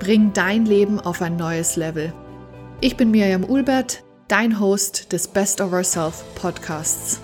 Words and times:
Bring 0.00 0.32
dein 0.32 0.64
Leben 0.64 0.98
auf 0.98 1.20
ein 1.20 1.36
neues 1.36 1.76
Level. 1.76 2.14
Ich 2.80 2.96
bin 2.96 3.10
Miriam 3.10 3.44
Ulbert, 3.44 4.02
dein 4.28 4.58
Host 4.58 5.12
des 5.12 5.28
Best 5.28 5.60
of 5.60 5.74
Ourself 5.74 6.24
Podcasts. 6.36 7.20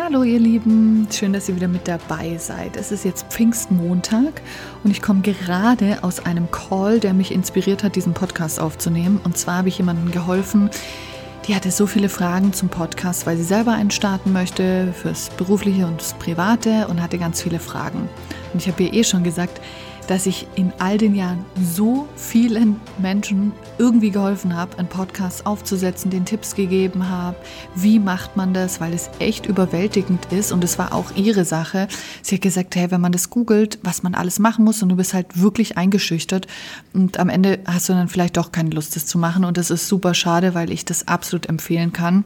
Hallo 0.00 0.22
ihr 0.22 0.38
Lieben, 0.38 1.08
schön, 1.10 1.32
dass 1.32 1.48
ihr 1.48 1.56
wieder 1.56 1.66
mit 1.66 1.88
dabei 1.88 2.36
seid. 2.38 2.76
Es 2.76 2.92
ist 2.92 3.04
jetzt 3.04 3.26
Pfingstmontag 3.32 4.40
und 4.84 4.92
ich 4.92 5.02
komme 5.02 5.22
gerade 5.22 5.98
aus 6.02 6.24
einem 6.24 6.48
Call, 6.52 7.00
der 7.00 7.12
mich 7.12 7.32
inspiriert 7.32 7.82
hat, 7.82 7.96
diesen 7.96 8.14
Podcast 8.14 8.60
aufzunehmen. 8.60 9.20
Und 9.24 9.36
zwar 9.36 9.56
habe 9.56 9.68
ich 9.68 9.78
jemandem 9.78 10.12
geholfen, 10.12 10.70
die 11.48 11.56
hatte 11.56 11.72
so 11.72 11.88
viele 11.88 12.08
Fragen 12.08 12.52
zum 12.52 12.68
Podcast, 12.68 13.26
weil 13.26 13.36
sie 13.36 13.42
selber 13.42 13.72
einen 13.72 13.90
starten 13.90 14.32
möchte, 14.32 14.92
fürs 14.92 15.30
Berufliche 15.30 15.86
und 15.86 16.00
das 16.00 16.14
Private 16.14 16.86
und 16.86 17.02
hatte 17.02 17.18
ganz 17.18 17.42
viele 17.42 17.58
Fragen. 17.58 18.08
Und 18.52 18.62
ich 18.62 18.68
habe 18.68 18.84
ihr 18.84 18.92
eh 18.92 19.02
schon 19.02 19.24
gesagt, 19.24 19.60
dass 20.10 20.26
ich 20.26 20.48
in 20.56 20.72
all 20.80 20.98
den 20.98 21.14
Jahren 21.14 21.44
so 21.62 22.08
vielen 22.16 22.80
Menschen 22.98 23.52
irgendwie 23.78 24.10
geholfen 24.10 24.56
habe, 24.56 24.76
einen 24.76 24.88
Podcast 24.88 25.46
aufzusetzen, 25.46 26.10
den 26.10 26.24
Tipps 26.24 26.56
gegeben 26.56 27.08
habe, 27.08 27.36
wie 27.76 28.00
macht 28.00 28.36
man 28.36 28.52
das, 28.52 28.80
weil 28.80 28.92
es 28.92 29.08
echt 29.20 29.46
überwältigend 29.46 30.32
ist 30.32 30.50
und 30.50 30.64
es 30.64 30.80
war 30.80 30.92
auch 30.92 31.12
ihre 31.14 31.44
Sache. 31.44 31.86
Sie 32.22 32.34
hat 32.34 32.42
gesagt, 32.42 32.74
hey, 32.74 32.90
wenn 32.90 33.00
man 33.00 33.12
das 33.12 33.30
googelt, 33.30 33.78
was 33.84 34.02
man 34.02 34.16
alles 34.16 34.40
machen 34.40 34.64
muss 34.64 34.82
und 34.82 34.88
du 34.88 34.96
bist 34.96 35.14
halt 35.14 35.40
wirklich 35.40 35.78
eingeschüchtert 35.78 36.48
und 36.92 37.20
am 37.20 37.28
Ende 37.28 37.60
hast 37.64 37.88
du 37.88 37.92
dann 37.92 38.08
vielleicht 38.08 38.36
doch 38.36 38.50
keine 38.50 38.70
Lust, 38.70 38.96
das 38.96 39.06
zu 39.06 39.16
machen 39.16 39.44
und 39.44 39.56
das 39.56 39.70
ist 39.70 39.86
super 39.86 40.14
schade, 40.14 40.54
weil 40.54 40.72
ich 40.72 40.84
das 40.84 41.06
absolut 41.06 41.46
empfehlen 41.46 41.92
kann 41.92 42.24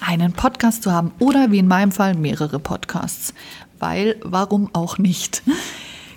einen 0.00 0.32
Podcast 0.32 0.82
zu 0.82 0.92
haben 0.92 1.12
oder 1.20 1.52
wie 1.52 1.58
in 1.58 1.68
meinem 1.68 1.92
Fall 1.92 2.14
mehrere 2.14 2.58
Podcasts. 2.58 3.34
Weil, 3.78 4.16
warum 4.22 4.70
auch 4.72 4.98
nicht? 4.98 5.42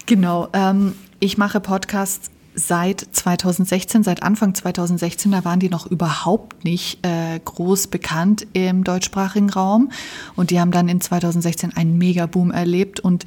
Genau. 0.06 0.50
Ähm, 0.54 0.96
ich 1.20 1.38
mache 1.38 1.60
Podcasts 1.60 2.32
seit 2.54 3.00
2016, 3.12 4.04
seit 4.04 4.24
Anfang 4.24 4.54
2016, 4.54 5.32
da 5.32 5.46
waren 5.46 5.60
die 5.60 5.70
noch 5.70 5.88
überhaupt 5.88 6.66
nicht 6.66 7.06
äh, 7.06 7.40
groß 7.44 7.88
bekannt 7.88 8.46
im 8.54 8.84
deutschsprachigen 8.84 9.50
Raum. 9.50 9.92
Und 10.36 10.52
die 10.52 10.60
haben 10.60 10.72
dann 10.72 10.90
in 10.90 11.00
2016 11.00 11.76
einen 11.76 11.98
Megaboom 11.98 12.52
erlebt. 12.52 13.00
Und 13.00 13.26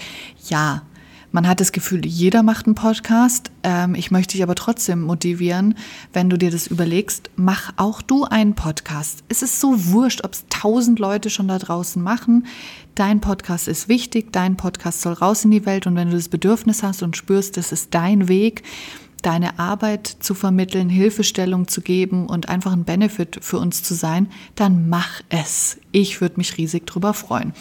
ja, 0.49 0.83
man 1.35 1.49
hat 1.49 1.61
das 1.61 1.73
Gefühl, 1.73 2.07
jeder 2.07 2.45
macht 2.45 2.67
einen 2.67 2.77
Podcast. 2.77 3.51
Ähm, 3.65 3.97
ich 3.97 4.13
möchte 4.13 4.35
dich 4.35 4.45
aber 4.45 4.55
trotzdem 4.55 5.03
motivieren, 5.03 5.75
wenn 6.13 6.31
du 6.31 6.39
dir 6.39 6.53
das 6.53 6.69
überlegst, 6.69 7.29
mach 7.35 7.73
auch 7.77 8.03
du 8.03 8.23
einen 8.23 8.55
Podcast. 8.55 9.25
Es 9.29 9.43
ist 9.43 9.59
so 9.61 9.87
wurscht, 9.87 10.23
ob 10.23 10.35
es 10.35 10.45
tausend 10.49 11.01
Leute 11.01 11.31
schon 11.31 11.49
da 11.49 11.59
draußen 11.59 12.01
machen. 12.01 12.47
Dein 12.95 13.21
Podcast 13.21 13.67
ist 13.67 13.89
wichtig, 13.89 14.33
dein 14.33 14.57
Podcast 14.57 15.01
soll 15.01 15.15
raus 15.15 15.45
in 15.45 15.51
die 15.51 15.67
Welt 15.67 15.89
und 15.89 15.97
wenn 15.97 16.09
du 16.09 16.15
das 16.15 16.29
Bedürfnis 16.29 16.85
hast 16.85 17.03
und 17.03 17.17
spürst, 17.17 17.57
das 17.57 17.73
ist 17.73 17.93
dein 17.93 18.29
Weg, 18.29 18.63
deine 19.25 19.59
Arbeit 19.59 20.07
zu 20.07 20.35
vermitteln, 20.35 20.89
Hilfestellung 20.89 21.67
zu 21.69 21.81
geben 21.81 22.27
und 22.27 22.49
einfach 22.49 22.73
ein 22.73 22.85
Benefit 22.85 23.39
für 23.41 23.59
uns 23.59 23.83
zu 23.83 23.95
sein, 23.95 24.29
dann 24.55 24.89
mach 24.89 25.23
es. 25.29 25.79
Ich 25.93 26.21
würde 26.21 26.37
mich 26.37 26.59
riesig 26.59 26.87
drüber 26.87 27.15
freuen. 27.15 27.53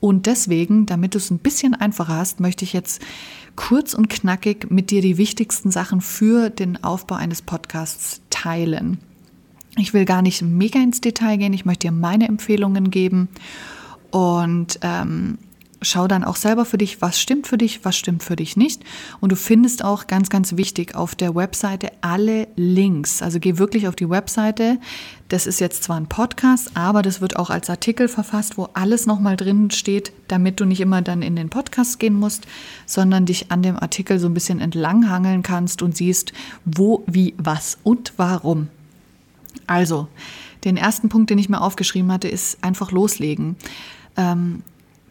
Und 0.00 0.26
deswegen, 0.26 0.86
damit 0.86 1.14
du 1.14 1.18
es 1.18 1.30
ein 1.30 1.38
bisschen 1.38 1.74
einfacher 1.74 2.16
hast, 2.16 2.40
möchte 2.40 2.64
ich 2.64 2.72
jetzt 2.72 3.00
kurz 3.56 3.94
und 3.94 4.10
knackig 4.10 4.70
mit 4.70 4.90
dir 4.90 5.00
die 5.00 5.16
wichtigsten 5.16 5.70
Sachen 5.70 6.00
für 6.00 6.50
den 6.50 6.82
Aufbau 6.82 7.14
eines 7.14 7.42
Podcasts 7.42 8.20
teilen. 8.30 8.98
Ich 9.76 9.94
will 9.94 10.04
gar 10.04 10.22
nicht 10.22 10.42
mega 10.42 10.80
ins 10.80 11.00
Detail 11.00 11.36
gehen, 11.36 11.52
ich 11.52 11.64
möchte 11.64 11.88
dir 11.88 11.92
meine 11.92 12.28
Empfehlungen 12.28 12.90
geben. 12.90 13.28
Und 14.10 14.78
ähm, 14.82 15.38
schau 15.84 16.08
dann 16.08 16.24
auch 16.24 16.36
selber 16.36 16.64
für 16.64 16.78
dich, 16.78 17.00
was 17.00 17.20
stimmt 17.20 17.46
für 17.46 17.58
dich, 17.58 17.84
was 17.84 17.96
stimmt 17.96 18.22
für 18.22 18.36
dich 18.36 18.56
nicht. 18.56 18.82
Und 19.20 19.32
du 19.32 19.36
findest 19.36 19.84
auch 19.84 20.06
ganz, 20.06 20.30
ganz 20.30 20.56
wichtig 20.56 20.94
auf 20.94 21.14
der 21.14 21.34
Webseite 21.34 21.92
alle 22.00 22.48
Links. 22.56 23.22
Also 23.22 23.38
geh 23.38 23.58
wirklich 23.58 23.86
auf 23.86 23.96
die 23.96 24.08
Webseite. 24.08 24.78
Das 25.28 25.46
ist 25.46 25.60
jetzt 25.60 25.84
zwar 25.84 25.96
ein 25.96 26.08
Podcast, 26.08 26.72
aber 26.74 27.02
das 27.02 27.20
wird 27.20 27.36
auch 27.36 27.50
als 27.50 27.70
Artikel 27.70 28.08
verfasst, 28.08 28.58
wo 28.58 28.68
alles 28.74 29.06
nochmal 29.06 29.36
drin 29.36 29.70
steht, 29.70 30.12
damit 30.28 30.60
du 30.60 30.64
nicht 30.64 30.80
immer 30.80 31.02
dann 31.02 31.22
in 31.22 31.36
den 31.36 31.50
Podcast 31.50 31.98
gehen 31.98 32.14
musst, 32.14 32.46
sondern 32.86 33.26
dich 33.26 33.50
an 33.50 33.62
dem 33.62 33.78
Artikel 33.78 34.18
so 34.18 34.26
ein 34.26 34.34
bisschen 34.34 34.60
entlanghangeln 34.60 35.42
kannst 35.42 35.82
und 35.82 35.96
siehst, 35.96 36.32
wo, 36.64 37.04
wie, 37.06 37.34
was 37.38 37.78
und 37.84 38.12
warum. 38.16 38.68
Also, 39.66 40.08
den 40.64 40.76
ersten 40.76 41.08
Punkt, 41.08 41.30
den 41.30 41.38
ich 41.38 41.48
mir 41.48 41.60
aufgeschrieben 41.60 42.10
hatte, 42.12 42.28
ist 42.28 42.62
einfach 42.62 42.90
loslegen. 42.90 43.56
Ähm, 44.16 44.62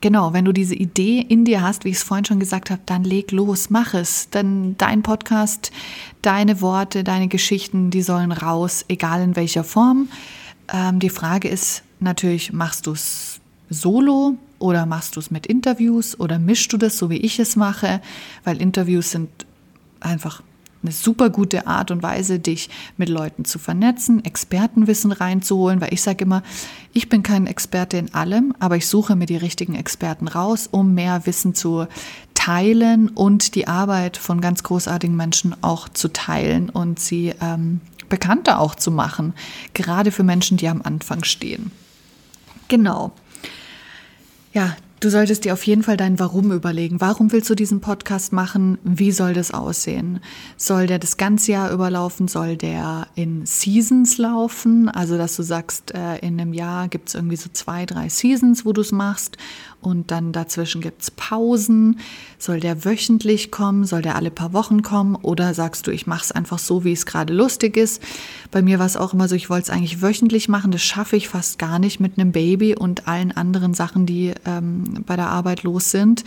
Genau, 0.03 0.33
wenn 0.33 0.43
du 0.43 0.51
diese 0.51 0.75
Idee 0.75 1.21
in 1.21 1.45
dir 1.45 1.61
hast, 1.61 1.85
wie 1.85 1.89
ich 1.89 1.95
es 1.95 2.03
vorhin 2.03 2.25
schon 2.25 2.41
gesagt 2.41 2.69
habe, 2.69 2.81
dann 2.85 3.05
leg 3.05 3.31
los, 3.31 3.69
mach 3.69 3.93
es. 3.93 4.29
Denn 4.29 4.75
dein 4.77 5.01
Podcast, 5.01 5.71
deine 6.21 6.59
Worte, 6.59 7.05
deine 7.05 7.29
Geschichten, 7.29 7.89
die 7.89 8.01
sollen 8.01 8.33
raus, 8.33 8.83
egal 8.89 9.21
in 9.21 9.37
welcher 9.37 9.63
Form. 9.63 10.09
Ähm, 10.67 10.99
die 10.99 11.09
Frage 11.09 11.47
ist 11.47 11.83
natürlich, 12.01 12.51
machst 12.51 12.85
du 12.85 12.91
es 12.91 13.39
solo 13.69 14.35
oder 14.59 14.85
machst 14.85 15.15
du 15.15 15.21
es 15.21 15.31
mit 15.31 15.47
Interviews 15.47 16.19
oder 16.19 16.37
mischst 16.37 16.73
du 16.73 16.77
das 16.77 16.97
so, 16.97 17.09
wie 17.09 17.19
ich 17.19 17.39
es 17.39 17.55
mache? 17.55 18.01
Weil 18.43 18.61
Interviews 18.61 19.09
sind 19.09 19.29
einfach 20.01 20.43
eine 20.83 20.91
super 20.91 21.29
gute 21.29 21.65
Art 21.65 21.91
und 21.91 22.03
Weise, 22.03 22.39
dich 22.39 22.69
mit 22.97 23.09
Leuten 23.09 23.45
zu 23.45 23.57
vernetzen, 23.57 24.23
Expertenwissen 24.23 25.11
reinzuholen, 25.11 25.81
weil 25.81 25.93
ich 25.93 26.01
sage 26.01 26.23
immer, 26.23 26.43
ich 26.93 27.09
bin 27.09 27.23
kein 27.23 27.47
Experte 27.47 27.97
in 27.97 28.13
allem, 28.13 28.53
aber 28.59 28.77
ich 28.77 28.87
suche 28.87 29.15
mir 29.15 29.25
die 29.25 29.37
richtigen 29.37 29.75
Experten 29.75 30.27
raus, 30.27 30.67
um 30.69 30.93
mehr 30.93 31.25
Wissen 31.25 31.55
zu 31.55 31.87
teilen 32.33 33.07
und 33.09 33.55
die 33.55 33.67
Arbeit 33.67 34.17
von 34.17 34.41
ganz 34.41 34.63
großartigen 34.63 35.15
Menschen 35.15 35.55
auch 35.63 35.87
zu 35.87 36.09
teilen 36.09 36.69
und 36.69 36.99
sie 36.99 37.33
ähm, 37.41 37.79
bekannter 38.09 38.59
auch 38.59 38.75
zu 38.75 38.91
machen, 38.91 39.33
gerade 39.73 40.11
für 40.11 40.23
Menschen, 40.23 40.57
die 40.57 40.67
am 40.67 40.81
Anfang 40.81 41.23
stehen. 41.23 41.71
Genau. 42.67 43.11
Ja, 44.53 44.75
Du 45.03 45.09
solltest 45.09 45.43
dir 45.43 45.51
auf 45.51 45.67
jeden 45.67 45.83
Fall 45.83 45.97
dein 45.97 46.17
Warum 46.17 46.53
überlegen. 46.53 47.01
Warum 47.01 47.33
willst 47.33 47.49
du 47.49 47.55
diesen 47.55 47.81
Podcast 47.81 48.31
machen? 48.31 48.77
Wie 48.85 49.11
soll 49.11 49.33
das 49.33 49.53
aussehen? 49.53 50.21
Soll 50.55 50.87
der 50.87 50.97
das 50.97 51.17
ganze 51.17 51.51
Jahr 51.51 51.73
überlaufen? 51.73 52.29
Soll 52.29 52.55
der 52.55 53.07
in 53.13 53.45
Seasons 53.45 54.17
laufen? 54.17 54.87
Also, 54.87 55.17
dass 55.17 55.35
du 55.35 55.43
sagst, 55.43 55.93
äh, 55.93 56.19
in 56.19 56.39
einem 56.39 56.53
Jahr 56.53 56.87
gibt 56.87 57.09
es 57.09 57.15
irgendwie 57.15 57.35
so 57.35 57.49
zwei, 57.51 57.85
drei 57.85 58.07
Seasons, 58.07 58.65
wo 58.65 58.71
du 58.71 58.79
es 58.79 58.93
machst 58.93 59.35
und 59.83 60.11
dann 60.11 60.31
dazwischen 60.31 60.81
gibt 60.81 61.01
es 61.01 61.11
Pausen. 61.11 61.99
Soll 62.39 62.59
der 62.59 62.85
wöchentlich 62.85 63.51
kommen? 63.51 63.85
Soll 63.85 64.01
der 64.01 64.15
alle 64.15 64.31
paar 64.31 64.53
Wochen 64.53 64.81
kommen? 64.81 65.15
Oder 65.15 65.53
sagst 65.53 65.87
du, 65.87 65.91
ich 65.91 66.07
mache 66.07 66.23
es 66.23 66.31
einfach 66.31 66.59
so, 66.59 66.83
wie 66.83 66.93
es 66.93 67.05
gerade 67.05 67.33
lustig 67.33 67.77
ist? 67.77 68.01
Bei 68.51 68.61
mir 68.61 68.79
war 68.79 68.85
es 68.85 68.97
auch 68.97 69.13
immer 69.13 69.27
so, 69.27 69.35
ich 69.35 69.49
wollte 69.49 69.63
es 69.63 69.69
eigentlich 69.69 70.01
wöchentlich 70.01 70.49
machen. 70.49 70.71
Das 70.71 70.81
schaffe 70.81 71.15
ich 71.15 71.27
fast 71.27 71.59
gar 71.59 71.79
nicht 71.79 71.99
mit 71.99 72.17
einem 72.17 72.31
Baby 72.31 72.75
und 72.75 73.07
allen 73.07 73.31
anderen 73.31 73.73
Sachen, 73.73 74.05
die 74.05 74.33
ähm, 74.45 75.03
bei 75.05 75.15
der 75.15 75.29
Arbeit 75.29 75.63
los 75.63 75.91
sind. 75.91 76.23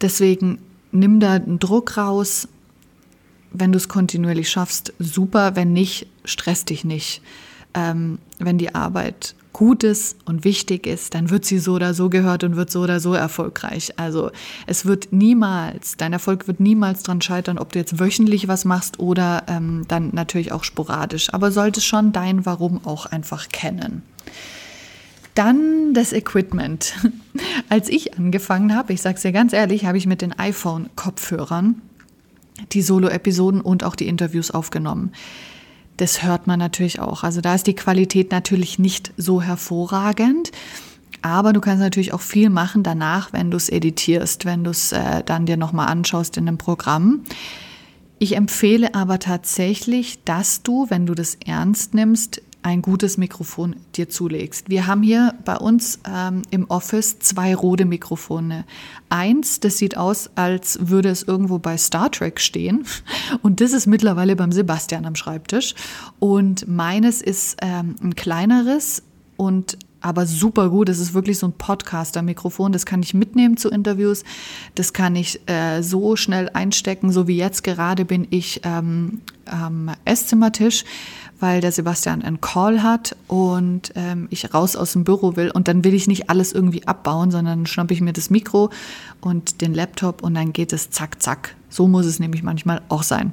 Deswegen 0.00 0.58
nimm 0.92 1.20
da 1.20 1.34
einen 1.34 1.58
Druck 1.58 1.96
raus. 1.96 2.48
Wenn 3.52 3.72
du 3.72 3.78
es 3.78 3.88
kontinuierlich 3.88 4.50
schaffst, 4.50 4.92
super. 4.98 5.56
Wenn 5.56 5.72
nicht, 5.72 6.06
stress 6.24 6.64
dich 6.64 6.84
nicht. 6.84 7.22
Ähm, 7.74 8.18
wenn 8.38 8.58
die 8.58 8.74
Arbeit 8.74 9.34
Gutes 9.56 10.16
und 10.26 10.44
wichtig 10.44 10.86
ist, 10.86 11.14
dann 11.14 11.30
wird 11.30 11.46
sie 11.46 11.58
so 11.58 11.76
oder 11.76 11.94
so 11.94 12.10
gehört 12.10 12.44
und 12.44 12.56
wird 12.56 12.70
so 12.70 12.82
oder 12.82 13.00
so 13.00 13.14
erfolgreich. 13.14 13.98
Also 13.98 14.30
es 14.66 14.84
wird 14.84 15.14
niemals, 15.14 15.96
dein 15.96 16.12
Erfolg 16.12 16.46
wird 16.46 16.60
niemals 16.60 17.04
daran 17.04 17.22
scheitern, 17.22 17.56
ob 17.56 17.72
du 17.72 17.78
jetzt 17.78 17.98
wöchentlich 17.98 18.48
was 18.48 18.66
machst 18.66 19.00
oder 19.00 19.44
ähm, 19.48 19.86
dann 19.88 20.10
natürlich 20.12 20.52
auch 20.52 20.62
sporadisch. 20.62 21.32
Aber 21.32 21.50
solltest 21.52 21.86
schon 21.86 22.12
dein 22.12 22.44
Warum 22.44 22.84
auch 22.84 23.06
einfach 23.06 23.48
kennen. 23.48 24.02
Dann 25.32 25.94
das 25.94 26.12
Equipment. 26.12 26.92
Als 27.70 27.88
ich 27.88 28.18
angefangen 28.18 28.74
habe, 28.74 28.92
ich 28.92 29.00
sage 29.00 29.16
es 29.16 29.22
dir 29.22 29.32
ganz 29.32 29.54
ehrlich, 29.54 29.86
habe 29.86 29.96
ich 29.96 30.06
mit 30.06 30.20
den 30.20 30.38
iPhone-Kopfhörern 30.38 31.80
die 32.72 32.82
Solo-Episoden 32.82 33.62
und 33.62 33.84
auch 33.84 33.96
die 33.96 34.06
Interviews 34.06 34.50
aufgenommen 34.50 35.12
das 35.96 36.22
hört 36.22 36.46
man 36.46 36.58
natürlich 36.58 37.00
auch. 37.00 37.24
Also 37.24 37.40
da 37.40 37.54
ist 37.54 37.66
die 37.66 37.74
Qualität 37.74 38.30
natürlich 38.30 38.78
nicht 38.78 39.12
so 39.16 39.42
hervorragend. 39.42 40.52
Aber 41.22 41.52
du 41.52 41.60
kannst 41.60 41.80
natürlich 41.80 42.12
auch 42.12 42.20
viel 42.20 42.50
machen 42.50 42.82
danach, 42.82 43.32
wenn 43.32 43.50
du 43.50 43.56
es 43.56 43.68
editierst, 43.68 44.44
wenn 44.44 44.64
du 44.64 44.70
es 44.70 44.92
äh, 44.92 45.22
dann 45.24 45.46
dir 45.46 45.56
nochmal 45.56 45.88
anschaust 45.88 46.36
in 46.36 46.46
einem 46.46 46.58
Programm. 46.58 47.22
Ich 48.18 48.36
empfehle 48.36 48.94
aber 48.94 49.18
tatsächlich, 49.18 50.22
dass 50.24 50.62
du, 50.62 50.88
wenn 50.88 51.04
du 51.04 51.14
das 51.14 51.36
ernst 51.44 51.94
nimmst, 51.94 52.42
ein 52.66 52.82
gutes 52.82 53.16
Mikrofon 53.16 53.76
dir 53.94 54.08
zulegst. 54.08 54.68
Wir 54.68 54.88
haben 54.88 55.04
hier 55.04 55.34
bei 55.44 55.56
uns 55.56 56.00
ähm, 56.04 56.42
im 56.50 56.68
Office 56.68 57.20
zwei 57.20 57.54
rote 57.54 57.84
Mikrofone. 57.84 58.64
Eins, 59.08 59.60
das 59.60 59.78
sieht 59.78 59.96
aus, 59.96 60.30
als 60.34 60.76
würde 60.82 61.10
es 61.10 61.22
irgendwo 61.22 61.60
bei 61.60 61.78
Star 61.78 62.10
Trek 62.10 62.40
stehen. 62.40 62.84
Und 63.42 63.60
das 63.60 63.72
ist 63.72 63.86
mittlerweile 63.86 64.34
beim 64.34 64.50
Sebastian 64.50 65.04
am 65.04 65.14
Schreibtisch. 65.14 65.76
Und 66.18 66.66
meines 66.66 67.22
ist 67.22 67.56
ähm, 67.62 67.94
ein 68.02 68.16
kleineres 68.16 69.04
und 69.36 69.78
aber 70.00 70.26
super 70.26 70.70
gut. 70.70 70.88
Es 70.88 70.98
ist 70.98 71.14
wirklich 71.14 71.38
so 71.38 71.46
ein 71.46 71.52
Podcaster-Mikrofon. 71.52 72.72
Das 72.72 72.86
kann 72.86 73.02
ich 73.02 73.14
mitnehmen 73.14 73.56
zu 73.56 73.68
Interviews. 73.68 74.24
Das 74.74 74.92
kann 74.92 75.14
ich 75.16 75.40
äh, 75.48 75.82
so 75.82 76.16
schnell 76.16 76.48
einstecken, 76.52 77.12
so 77.12 77.28
wie 77.28 77.36
jetzt 77.36 77.62
gerade 77.64 78.04
bin 78.04 78.26
ich 78.30 78.64
am 78.64 79.20
Esszimmertisch 80.04 80.84
weil 81.38 81.60
der 81.60 81.72
Sebastian 81.72 82.22
einen 82.22 82.40
Call 82.40 82.82
hat 82.82 83.16
und 83.28 83.92
ähm, 83.94 84.26
ich 84.30 84.54
raus 84.54 84.76
aus 84.76 84.92
dem 84.92 85.04
Büro 85.04 85.36
will 85.36 85.50
und 85.50 85.68
dann 85.68 85.84
will 85.84 85.94
ich 85.94 86.06
nicht 86.06 86.30
alles 86.30 86.52
irgendwie 86.52 86.86
abbauen, 86.86 87.30
sondern 87.30 87.66
schnappe 87.66 87.92
ich 87.94 88.00
mir 88.00 88.12
das 88.12 88.30
Mikro 88.30 88.70
und 89.20 89.60
den 89.60 89.74
Laptop 89.74 90.22
und 90.22 90.34
dann 90.34 90.52
geht 90.52 90.72
es 90.72 90.90
zack, 90.90 91.22
zack. 91.22 91.54
So 91.68 91.88
muss 91.88 92.06
es 92.06 92.18
nämlich 92.18 92.42
manchmal 92.42 92.80
auch 92.88 93.02
sein. 93.02 93.32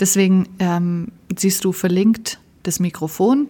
Deswegen 0.00 0.48
ähm, 0.58 1.12
siehst 1.36 1.64
du 1.64 1.72
verlinkt 1.72 2.40
das 2.64 2.80
Mikrofon. 2.80 3.48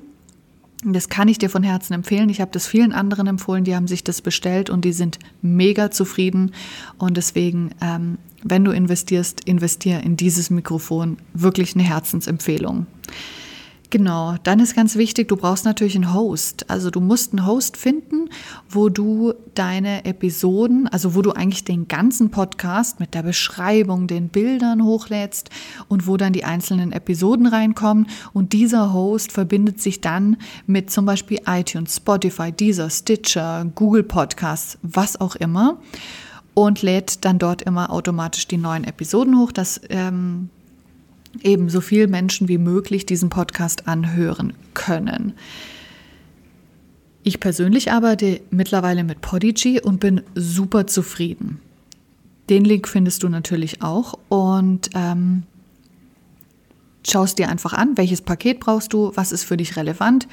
Das 0.84 1.08
kann 1.08 1.26
ich 1.26 1.38
dir 1.38 1.50
von 1.50 1.64
Herzen 1.64 1.92
empfehlen. 1.94 2.28
Ich 2.28 2.40
habe 2.40 2.52
das 2.52 2.66
vielen 2.66 2.92
anderen 2.92 3.26
empfohlen, 3.26 3.64
die 3.64 3.74
haben 3.74 3.88
sich 3.88 4.04
das 4.04 4.22
bestellt 4.22 4.70
und 4.70 4.84
die 4.84 4.92
sind 4.92 5.18
mega 5.42 5.90
zufrieden. 5.90 6.52
Und 6.98 7.16
deswegen, 7.16 7.70
ähm, 7.80 8.18
wenn 8.44 8.64
du 8.64 8.70
investierst, 8.70 9.40
investier 9.44 10.02
in 10.04 10.16
dieses 10.16 10.50
Mikrofon. 10.50 11.16
Wirklich 11.34 11.74
eine 11.74 11.82
Herzensempfehlung. 11.82 12.86
Genau, 13.90 14.34
dann 14.42 14.60
ist 14.60 14.76
ganz 14.76 14.96
wichtig, 14.96 15.28
du 15.28 15.36
brauchst 15.36 15.64
natürlich 15.64 15.94
einen 15.94 16.12
Host. 16.12 16.68
Also 16.68 16.90
du 16.90 17.00
musst 17.00 17.32
einen 17.32 17.46
Host 17.46 17.78
finden, 17.78 18.28
wo 18.68 18.90
du 18.90 19.32
deine 19.54 20.04
Episoden, 20.04 20.86
also 20.88 21.14
wo 21.14 21.22
du 21.22 21.32
eigentlich 21.32 21.64
den 21.64 21.88
ganzen 21.88 22.30
Podcast 22.30 23.00
mit 23.00 23.14
der 23.14 23.22
Beschreibung, 23.22 24.06
den 24.06 24.28
Bildern 24.28 24.84
hochlädst 24.84 25.48
und 25.88 26.06
wo 26.06 26.18
dann 26.18 26.34
die 26.34 26.44
einzelnen 26.44 26.92
Episoden 26.92 27.46
reinkommen. 27.46 28.08
Und 28.34 28.52
dieser 28.52 28.92
Host 28.92 29.32
verbindet 29.32 29.80
sich 29.80 30.02
dann 30.02 30.36
mit 30.66 30.90
zum 30.90 31.06
Beispiel 31.06 31.40
iTunes, 31.46 31.96
Spotify, 31.96 32.52
Deezer, 32.52 32.90
Stitcher, 32.90 33.64
Google 33.74 34.02
Podcasts, 34.02 34.76
was 34.82 35.18
auch 35.18 35.34
immer. 35.34 35.78
Und 36.52 36.82
lädt 36.82 37.24
dann 37.24 37.38
dort 37.38 37.62
immer 37.62 37.90
automatisch 37.90 38.48
die 38.48 38.58
neuen 38.58 38.84
Episoden 38.84 39.38
hoch. 39.38 39.52
Das 39.52 39.80
ähm, 39.88 40.50
eben 41.42 41.68
so 41.70 41.80
viele 41.80 42.08
Menschen 42.08 42.48
wie 42.48 42.58
möglich 42.58 43.06
diesen 43.06 43.28
Podcast 43.28 43.88
anhören 43.88 44.54
können. 44.74 45.34
Ich 47.22 47.40
persönlich 47.40 47.92
arbeite 47.92 48.40
mittlerweile 48.50 49.04
mit 49.04 49.20
Podigy 49.20 49.80
und 49.80 50.00
bin 50.00 50.22
super 50.34 50.86
zufrieden. 50.86 51.60
Den 52.48 52.64
Link 52.64 52.88
findest 52.88 53.22
du 53.22 53.28
natürlich 53.28 53.82
auch 53.82 54.18
und 54.28 54.90
ähm, 54.94 55.42
schaust 57.06 57.38
dir 57.38 57.48
einfach 57.48 57.74
an, 57.74 57.96
welches 57.96 58.22
Paket 58.22 58.60
brauchst 58.60 58.92
du, 58.92 59.12
was 59.14 59.32
ist 59.32 59.44
für 59.44 59.56
dich 59.56 59.76
relevant. 59.76 60.26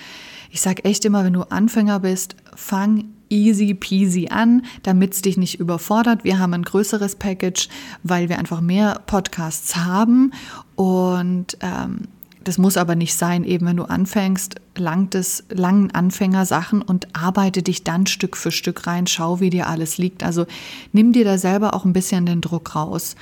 Ich 0.52 0.62
sage 0.62 0.86
echt 0.86 1.04
immer, 1.04 1.26
wenn 1.26 1.34
du 1.34 1.42
Anfänger 1.42 2.00
bist, 2.00 2.36
fang 2.56 3.06
easy 3.30 3.74
peasy 3.74 4.28
an, 4.30 4.64
damit 4.84 5.14
es 5.14 5.22
dich 5.22 5.38
nicht 5.38 5.60
überfordert. 5.60 6.24
Wir 6.24 6.40
haben 6.40 6.54
ein 6.54 6.64
größeres 6.64 7.16
Package, 7.16 7.70
weil 8.04 8.30
wir 8.30 8.40
einfach 8.40 8.62
mehr 8.62 9.02
Podcasts 9.06 9.76
haben 9.76 10.32
und 10.76 11.58
ähm, 11.62 12.08
das 12.46 12.60
muss 12.60 12.78
aber 12.78 12.94
nicht 12.96 13.16
sein, 13.16 13.44
eben 13.44 13.66
wenn 13.66 13.78
du 13.78 13.86
anfängst, 13.86 14.56
langt 14.78 15.16
es 15.16 15.44
langen 15.50 15.90
Anfängersachen 15.92 16.84
und 16.84 17.08
arbeite 17.16 17.64
dich 17.64 17.84
dann 17.84 18.06
Stück 18.06 18.38
für 18.38 18.52
Stück 18.52 18.86
rein, 18.86 19.08
schau, 19.08 19.40
wie 19.40 19.50
dir 19.50 19.68
alles 19.68 19.98
liegt. 19.98 20.22
Also 20.24 20.46
nimm 20.94 21.12
dir 21.12 21.26
da 21.26 21.40
selber 21.40 21.74
auch 21.74 21.86
ein 21.86 21.94
bisschen 21.94 22.28
den 22.28 22.42
Druck 22.42 22.76
raus. 22.76 23.16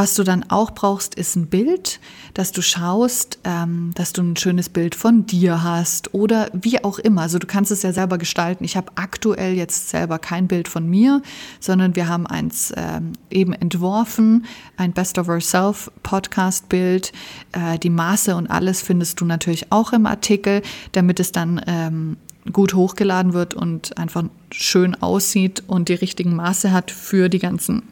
Was 0.00 0.14
du 0.14 0.24
dann 0.24 0.46
auch 0.48 0.70
brauchst, 0.70 1.14
ist 1.14 1.36
ein 1.36 1.48
Bild, 1.48 2.00
dass 2.32 2.52
du 2.52 2.62
schaust, 2.62 3.38
ähm, 3.44 3.90
dass 3.94 4.14
du 4.14 4.22
ein 4.22 4.34
schönes 4.34 4.70
Bild 4.70 4.94
von 4.94 5.26
dir 5.26 5.62
hast 5.62 6.14
oder 6.14 6.48
wie 6.54 6.82
auch 6.82 6.98
immer. 6.98 7.20
Also 7.20 7.38
du 7.38 7.46
kannst 7.46 7.70
es 7.70 7.82
ja 7.82 7.92
selber 7.92 8.16
gestalten. 8.16 8.64
Ich 8.64 8.78
habe 8.78 8.92
aktuell 8.94 9.52
jetzt 9.52 9.90
selber 9.90 10.18
kein 10.18 10.48
Bild 10.48 10.68
von 10.68 10.88
mir, 10.88 11.20
sondern 11.60 11.96
wir 11.96 12.08
haben 12.08 12.26
eins 12.26 12.72
ähm, 12.78 13.12
eben 13.28 13.52
entworfen, 13.52 14.46
ein 14.78 14.94
Best 14.94 15.18
of 15.18 15.28
Ourself 15.28 15.90
Podcast 16.02 16.70
Bild. 16.70 17.12
Äh, 17.52 17.78
die 17.78 17.90
Maße 17.90 18.34
und 18.36 18.46
alles 18.46 18.80
findest 18.80 19.20
du 19.20 19.26
natürlich 19.26 19.70
auch 19.70 19.92
im 19.92 20.06
Artikel, 20.06 20.62
damit 20.92 21.20
es 21.20 21.30
dann 21.30 21.60
ähm, 21.66 22.16
gut 22.50 22.72
hochgeladen 22.72 23.34
wird 23.34 23.52
und 23.52 23.98
einfach 23.98 24.24
schön 24.50 24.94
aussieht 24.94 25.62
und 25.66 25.90
die 25.90 25.92
richtigen 25.92 26.34
Maße 26.34 26.72
hat 26.72 26.90
für 26.90 27.28
die 27.28 27.38
ganzen 27.38 27.82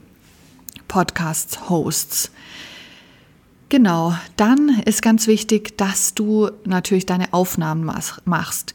Podcast-Hosts. 0.88 2.30
Genau, 3.68 4.14
dann 4.36 4.80
ist 4.86 5.02
ganz 5.02 5.26
wichtig, 5.26 5.76
dass 5.76 6.14
du 6.14 6.50
natürlich 6.64 7.04
deine 7.04 7.32
Aufnahmen 7.34 7.90
machst. 8.24 8.74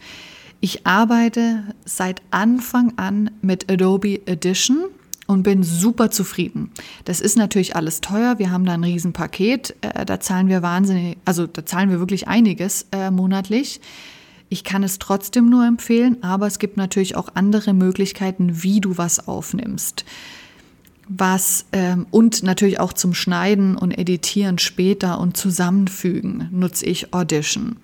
Ich 0.61 0.85
arbeite 0.85 1.63
seit 1.83 2.21
Anfang 2.29 2.93
an 2.97 3.31
mit 3.41 3.71
Adobe 3.71 4.25
Edition 4.27 4.85
und 5.25 5.41
bin 5.43 5.63
super 5.63 6.11
zufrieden. 6.11 6.71
Das 7.05 7.21
ist 7.21 7.37
natürlich 7.37 7.75
alles 7.75 8.01
teuer. 8.01 8.37
Wir 8.37 8.51
haben 8.51 8.65
da 8.65 8.73
ein 8.73 8.83
Riesenpaket. 8.83 9.75
Äh, 9.81 10.05
da 10.05 10.19
zahlen 10.19 10.47
wir 10.47 10.61
wahnsinnig, 10.61 11.17
also 11.25 11.47
da 11.47 11.65
zahlen 11.65 11.89
wir 11.89 11.99
wirklich 11.99 12.27
einiges 12.27 12.87
äh, 12.91 13.09
monatlich. 13.09 13.81
Ich 14.49 14.63
kann 14.63 14.83
es 14.83 14.99
trotzdem 14.99 15.49
nur 15.49 15.65
empfehlen, 15.65 16.21
aber 16.21 16.45
es 16.45 16.59
gibt 16.59 16.77
natürlich 16.77 17.15
auch 17.15 17.29
andere 17.33 17.73
Möglichkeiten, 17.73 18.61
wie 18.61 18.79
du 18.79 18.97
was 18.97 19.27
aufnimmst 19.27 20.05
was 21.17 21.65
ähm, 21.71 22.05
und 22.11 22.43
natürlich 22.43 22.79
auch 22.79 22.93
zum 22.93 23.13
Schneiden 23.13 23.77
und 23.77 23.91
Editieren 23.91 24.57
später 24.57 25.19
und 25.19 25.37
Zusammenfügen 25.37 26.49
nutze 26.51 26.85
ich 26.85 27.13
Audition. 27.13 27.77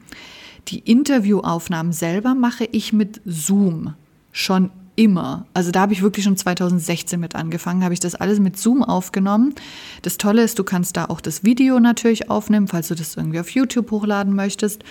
Die 0.67 0.79
Interviewaufnahmen 0.79 1.93
selber 1.93 2.35
mache 2.35 2.67
ich 2.71 2.93
mit 2.93 3.21
Zoom 3.25 3.93
schon 4.31 4.71
immer. 4.95 5.45
Also 5.53 5.71
da 5.71 5.81
habe 5.81 5.93
ich 5.93 6.01
wirklich 6.01 6.25
schon 6.25 6.37
2016 6.37 7.19
mit 7.19 7.35
angefangen, 7.35 7.83
habe 7.83 7.93
ich 7.93 7.99
das 7.99 8.15
alles 8.15 8.39
mit 8.39 8.57
Zoom 8.57 8.83
aufgenommen. 8.83 9.55
Das 10.01 10.17
Tolle 10.17 10.43
ist, 10.43 10.59
du 10.59 10.63
kannst 10.63 10.97
da 10.97 11.05
auch 11.05 11.21
das 11.21 11.43
Video 11.43 11.79
natürlich 11.79 12.29
aufnehmen, 12.29 12.67
falls 12.67 12.89
du 12.89 12.95
das 12.95 13.15
irgendwie 13.15 13.39
auf 13.39 13.49
YouTube 13.49 13.89
hochladen 13.91 14.35
möchtest. 14.35 14.83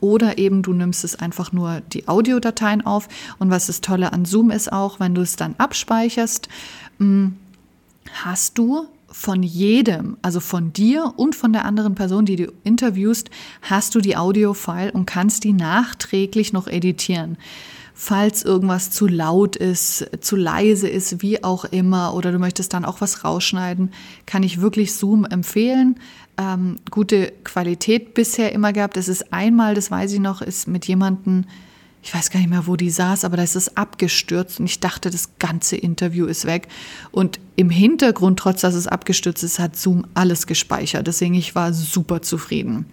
Oder 0.00 0.38
eben 0.38 0.62
du 0.62 0.72
nimmst 0.72 1.04
es 1.04 1.14
einfach 1.14 1.52
nur 1.52 1.82
die 1.92 2.08
Audiodateien 2.08 2.86
auf. 2.86 3.08
Und 3.38 3.50
was 3.50 3.66
das 3.66 3.82
Tolle 3.82 4.14
an 4.14 4.24
Zoom 4.24 4.50
ist 4.50 4.72
auch, 4.72 4.98
wenn 4.98 5.14
du 5.14 5.20
es 5.20 5.36
dann 5.36 5.54
abspeicherst, 5.58 6.48
mh, 6.98 7.06
mm, 7.06 7.36
hast 8.12 8.58
du 8.58 8.86
von 9.12 9.42
jedem, 9.42 10.16
also 10.22 10.40
von 10.40 10.72
dir 10.72 11.14
und 11.16 11.34
von 11.34 11.52
der 11.52 11.64
anderen 11.64 11.94
Person, 11.94 12.26
die 12.26 12.36
du 12.36 12.52
interviewst, 12.62 13.30
hast 13.62 13.94
du 13.94 14.00
die 14.00 14.16
Audio-File 14.16 14.90
und 14.90 15.06
kannst 15.06 15.44
die 15.44 15.52
nachträglich 15.52 16.52
noch 16.52 16.68
editieren. 16.68 17.36
Falls 17.92 18.44
irgendwas 18.44 18.90
zu 18.90 19.06
laut 19.06 19.56
ist, 19.56 20.08
zu 20.20 20.36
leise 20.36 20.88
ist, 20.88 21.22
wie 21.22 21.44
auch 21.44 21.66
immer, 21.66 22.14
oder 22.14 22.32
du 22.32 22.38
möchtest 22.38 22.72
dann 22.72 22.84
auch 22.84 23.00
was 23.00 23.24
rausschneiden, 23.24 23.92
kann 24.26 24.42
ich 24.42 24.60
wirklich 24.60 24.94
Zoom 24.94 25.26
empfehlen. 25.26 25.96
Ähm, 26.38 26.76
gute 26.90 27.32
Qualität 27.44 28.14
bisher 28.14 28.52
immer 28.52 28.72
gehabt. 28.72 28.96
Es 28.96 29.08
ist 29.08 29.34
einmal, 29.34 29.74
das 29.74 29.90
weiß 29.90 30.12
ich 30.14 30.20
noch, 30.20 30.40
ist 30.40 30.66
mit 30.66 30.86
jemandem 30.86 31.44
ich 32.02 32.14
weiß 32.14 32.30
gar 32.30 32.40
nicht 32.40 32.48
mehr, 32.48 32.66
wo 32.66 32.76
die 32.76 32.90
saß, 32.90 33.24
aber 33.24 33.36
da 33.36 33.42
ist 33.42 33.56
es 33.56 33.76
abgestürzt 33.76 34.58
und 34.58 34.66
ich 34.66 34.80
dachte, 34.80 35.10
das 35.10 35.30
ganze 35.38 35.76
Interview 35.76 36.26
ist 36.26 36.46
weg. 36.46 36.68
Und 37.10 37.38
im 37.56 37.68
Hintergrund, 37.68 38.38
trotz 38.38 38.62
dass 38.62 38.74
es 38.74 38.86
abgestürzt 38.86 39.44
ist, 39.44 39.58
hat 39.58 39.76
Zoom 39.76 40.06
alles 40.14 40.46
gespeichert. 40.46 41.06
Deswegen, 41.06 41.34
ich 41.34 41.54
war 41.54 41.72
super 41.74 42.22
zufrieden. 42.22 42.86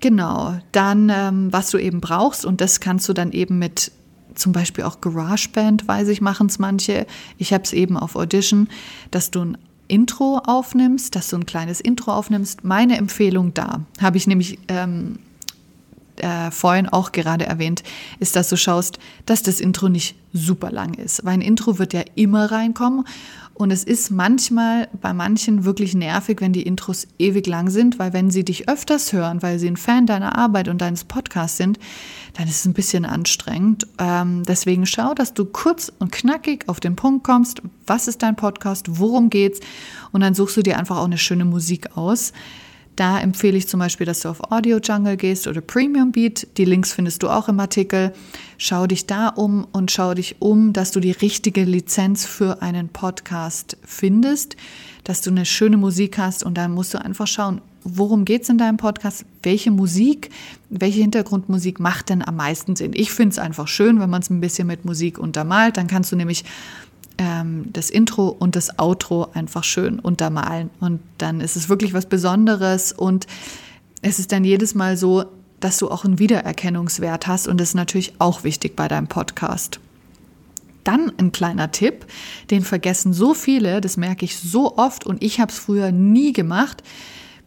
Genau, 0.00 0.58
dann, 0.72 1.10
ähm, 1.10 1.50
was 1.50 1.70
du 1.70 1.78
eben 1.78 2.02
brauchst, 2.02 2.44
und 2.44 2.60
das 2.60 2.80
kannst 2.80 3.08
du 3.08 3.14
dann 3.14 3.32
eben 3.32 3.58
mit 3.58 3.90
zum 4.34 4.52
Beispiel 4.52 4.84
auch 4.84 5.00
GarageBand, 5.00 5.88
weiß 5.88 6.08
ich, 6.08 6.20
machen 6.20 6.48
es 6.48 6.58
manche. 6.58 7.06
Ich 7.38 7.52
habe 7.52 7.64
es 7.64 7.72
eben 7.72 7.96
auf 7.96 8.16
Audition, 8.16 8.68
dass 9.10 9.30
du 9.30 9.44
ein 9.44 9.58
Intro 9.88 10.38
aufnimmst, 10.44 11.14
dass 11.14 11.28
du 11.28 11.36
ein 11.36 11.46
kleines 11.46 11.80
Intro 11.80 12.12
aufnimmst. 12.12 12.64
Meine 12.64 12.96
Empfehlung 12.96 13.54
da 13.54 13.80
habe 14.00 14.16
ich 14.16 14.26
nämlich 14.26 14.58
ähm, 14.68 15.18
äh, 16.16 16.50
vorhin 16.50 16.88
auch 16.88 17.12
gerade 17.12 17.46
erwähnt, 17.46 17.82
ist, 18.18 18.36
dass 18.36 18.48
du 18.48 18.56
schaust, 18.56 18.98
dass 19.26 19.42
das 19.42 19.60
Intro 19.60 19.88
nicht 19.88 20.16
super 20.32 20.70
lang 20.70 20.94
ist. 20.94 21.24
Weil 21.24 21.34
ein 21.34 21.40
Intro 21.40 21.78
wird 21.78 21.92
ja 21.92 22.02
immer 22.14 22.50
reinkommen 22.50 23.04
und 23.54 23.70
es 23.70 23.84
ist 23.84 24.10
manchmal 24.10 24.88
bei 25.00 25.12
manchen 25.12 25.64
wirklich 25.64 25.94
nervig, 25.94 26.40
wenn 26.40 26.52
die 26.52 26.64
Intros 26.64 27.06
ewig 27.20 27.46
lang 27.46 27.70
sind, 27.70 28.00
weil 28.00 28.12
wenn 28.12 28.28
sie 28.30 28.44
dich 28.44 28.68
öfters 28.68 29.12
hören, 29.12 29.42
weil 29.42 29.60
sie 29.60 29.68
ein 29.68 29.76
Fan 29.76 30.06
deiner 30.06 30.36
Arbeit 30.36 30.66
und 30.66 30.80
deines 30.80 31.04
Podcasts 31.04 31.56
sind, 31.56 31.78
dann 32.34 32.48
ist 32.48 32.56
es 32.56 32.64
ein 32.64 32.72
bisschen 32.72 33.04
anstrengend. 33.04 33.86
Ähm, 33.98 34.42
deswegen 34.42 34.86
schau, 34.86 35.14
dass 35.14 35.34
du 35.34 35.44
kurz 35.44 35.92
und 36.00 36.10
knackig 36.10 36.68
auf 36.68 36.80
den 36.80 36.96
Punkt 36.96 37.22
kommst. 37.22 37.62
Was 37.86 38.08
ist 38.08 38.24
dein 38.24 38.34
Podcast? 38.34 38.98
Worum 38.98 39.30
geht's? 39.30 39.60
Und 40.10 40.22
dann 40.22 40.34
suchst 40.34 40.56
du 40.56 40.62
dir 40.62 40.76
einfach 40.76 40.98
auch 40.98 41.04
eine 41.04 41.18
schöne 41.18 41.44
Musik 41.44 41.96
aus 41.96 42.32
Da 42.96 43.18
empfehle 43.18 43.56
ich 43.56 43.68
zum 43.68 43.80
Beispiel, 43.80 44.06
dass 44.06 44.20
du 44.20 44.28
auf 44.28 44.52
Audio 44.52 44.78
Jungle 44.78 45.16
gehst 45.16 45.46
oder 45.46 45.60
Premium 45.60 46.12
Beat. 46.12 46.46
Die 46.56 46.64
Links 46.64 46.92
findest 46.92 47.22
du 47.22 47.28
auch 47.28 47.48
im 47.48 47.58
Artikel. 47.58 48.12
Schau 48.56 48.86
dich 48.86 49.06
da 49.06 49.28
um 49.28 49.66
und 49.72 49.90
schau 49.90 50.14
dich 50.14 50.36
um, 50.38 50.72
dass 50.72 50.92
du 50.92 51.00
die 51.00 51.10
richtige 51.10 51.64
Lizenz 51.64 52.24
für 52.24 52.62
einen 52.62 52.88
Podcast 52.88 53.76
findest, 53.84 54.56
dass 55.02 55.22
du 55.22 55.30
eine 55.30 55.44
schöne 55.44 55.76
Musik 55.76 56.18
hast 56.18 56.44
und 56.44 56.56
dann 56.56 56.72
musst 56.72 56.94
du 56.94 57.02
einfach 57.02 57.26
schauen, 57.26 57.60
worum 57.84 58.24
geht 58.24 58.42
es 58.42 58.48
in 58.48 58.58
deinem 58.58 58.78
Podcast? 58.78 59.26
Welche 59.42 59.70
Musik, 59.70 60.30
welche 60.70 61.00
Hintergrundmusik 61.00 61.80
macht 61.80 62.08
denn 62.08 62.26
am 62.26 62.36
meisten 62.36 62.76
Sinn? 62.76 62.92
Ich 62.94 63.12
finde 63.12 63.32
es 63.32 63.38
einfach 63.38 63.68
schön, 63.68 64.00
wenn 64.00 64.08
man 64.08 64.22
es 64.22 64.30
ein 64.30 64.40
bisschen 64.40 64.66
mit 64.66 64.84
Musik 64.84 65.18
untermalt. 65.18 65.76
Dann 65.76 65.86
kannst 65.86 66.10
du 66.10 66.16
nämlich 66.16 66.44
ähm, 67.18 67.66
das 67.72 67.90
Intro 67.90 68.28
und 68.28 68.56
das 68.56 68.78
Outro 68.78 69.28
einfach 69.34 69.64
schön 69.64 69.98
untermalen. 69.98 70.70
Und 70.80 71.00
dann 71.18 71.40
ist 71.40 71.56
es 71.56 71.68
wirklich 71.68 71.94
was 71.94 72.06
Besonderes 72.06 72.92
und 72.92 73.26
es 74.02 74.18
ist 74.18 74.32
dann 74.32 74.44
jedes 74.44 74.74
Mal 74.74 74.96
so, 74.96 75.24
dass 75.60 75.78
du 75.78 75.90
auch 75.90 76.04
einen 76.04 76.18
Wiedererkennungswert 76.18 77.26
hast 77.26 77.48
und 77.48 77.58
das 77.58 77.68
ist 77.68 77.74
natürlich 77.74 78.14
auch 78.18 78.44
wichtig 78.44 78.76
bei 78.76 78.88
deinem 78.88 79.06
Podcast. 79.06 79.80
Dann 80.82 81.10
ein 81.18 81.32
kleiner 81.32 81.70
Tipp, 81.70 82.04
den 82.50 82.62
vergessen 82.62 83.14
so 83.14 83.32
viele, 83.32 83.80
das 83.80 83.96
merke 83.96 84.26
ich 84.26 84.38
so 84.38 84.76
oft 84.76 85.06
und 85.06 85.22
ich 85.22 85.40
habe 85.40 85.50
es 85.50 85.58
früher 85.58 85.90
nie 85.90 86.34
gemacht, 86.34 86.82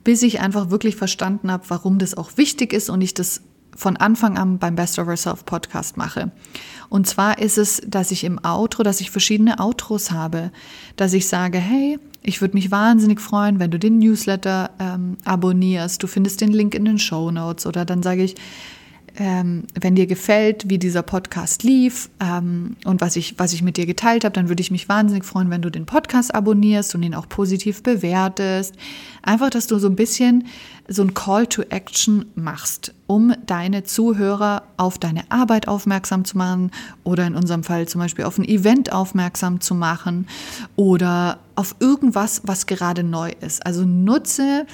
bis 0.03 0.23
ich 0.23 0.39
einfach 0.39 0.71
wirklich 0.71 0.95
verstanden 0.95 1.51
habe, 1.51 1.65
warum 1.67 1.99
das 1.99 2.17
auch 2.17 2.31
wichtig 2.37 2.73
ist 2.73 2.89
und 2.89 3.01
ich 3.01 3.13
das 3.13 3.41
von 3.77 3.95
Anfang 3.95 4.37
an 4.37 4.57
beim 4.57 4.75
Best 4.75 4.97
of 4.97 5.07
Yourself 5.07 5.45
Podcast 5.45 5.97
mache. 5.97 6.31
Und 6.89 7.07
zwar 7.07 7.37
ist 7.37 7.57
es, 7.57 7.81
dass 7.85 8.11
ich 8.11 8.23
im 8.23 8.43
Outro, 8.43 8.81
dass 8.81 9.01
ich 9.01 9.11
verschiedene 9.11 9.59
Outros 9.59 10.11
habe, 10.11 10.51
dass 10.95 11.13
ich 11.13 11.27
sage, 11.27 11.59
hey, 11.59 11.99
ich 12.23 12.41
würde 12.41 12.55
mich 12.55 12.71
wahnsinnig 12.71 13.21
freuen, 13.21 13.59
wenn 13.59 13.71
du 13.71 13.77
den 13.77 13.99
Newsletter 13.99 14.71
ähm, 14.79 15.17
abonnierst. 15.23 16.01
Du 16.01 16.07
findest 16.07 16.41
den 16.41 16.51
Link 16.51 16.73
in 16.73 16.85
den 16.85 16.97
Show 16.97 17.29
Notes 17.29 17.67
oder 17.67 17.85
dann 17.85 18.01
sage 18.01 18.23
ich, 18.23 18.35
ähm, 19.19 19.63
wenn 19.73 19.95
dir 19.95 20.05
gefällt, 20.05 20.69
wie 20.69 20.77
dieser 20.77 21.01
Podcast 21.01 21.63
lief 21.63 22.09
ähm, 22.19 22.75
und 22.85 23.01
was 23.01 23.15
ich, 23.15 23.39
was 23.39 23.51
ich 23.51 23.63
mit 23.63 23.77
dir 23.77 23.87
geteilt 23.87 24.23
habe, 24.23 24.33
dann 24.33 24.47
würde 24.47 24.61
ich 24.61 24.69
mich 24.69 24.87
wahnsinnig 24.87 25.25
freuen, 25.25 25.49
wenn 25.49 25.63
du 25.63 25.71
den 25.71 25.87
Podcast 25.87 26.33
abonnierst 26.35 26.93
und 26.93 27.01
ihn 27.01 27.15
auch 27.15 27.27
positiv 27.27 27.81
bewertest. 27.81 28.75
Einfach, 29.23 29.49
dass 29.49 29.65
du 29.65 29.79
so 29.79 29.87
ein 29.87 29.95
bisschen 29.95 30.45
so 30.87 31.01
ein 31.01 31.15
Call 31.15 31.47
to 31.47 31.63
Action 31.63 32.25
machst, 32.35 32.93
um 33.07 33.33
deine 33.45 33.83
Zuhörer 33.83 34.63
auf 34.77 34.99
deine 34.99 35.29
Arbeit 35.31 35.67
aufmerksam 35.67 36.23
zu 36.23 36.37
machen 36.37 36.71
oder 37.03 37.25
in 37.25 37.35
unserem 37.35 37.63
Fall 37.63 37.87
zum 37.87 37.99
Beispiel 37.99 38.25
auf 38.25 38.37
ein 38.37 38.47
Event 38.47 38.93
aufmerksam 38.93 39.59
zu 39.61 39.73
machen 39.73 40.27
oder 40.75 41.39
auf 41.55 41.75
irgendwas, 41.79 42.43
was 42.45 42.67
gerade 42.67 43.03
neu 43.03 43.31
ist. 43.41 43.65
Also 43.65 43.83
nutze 43.83 44.67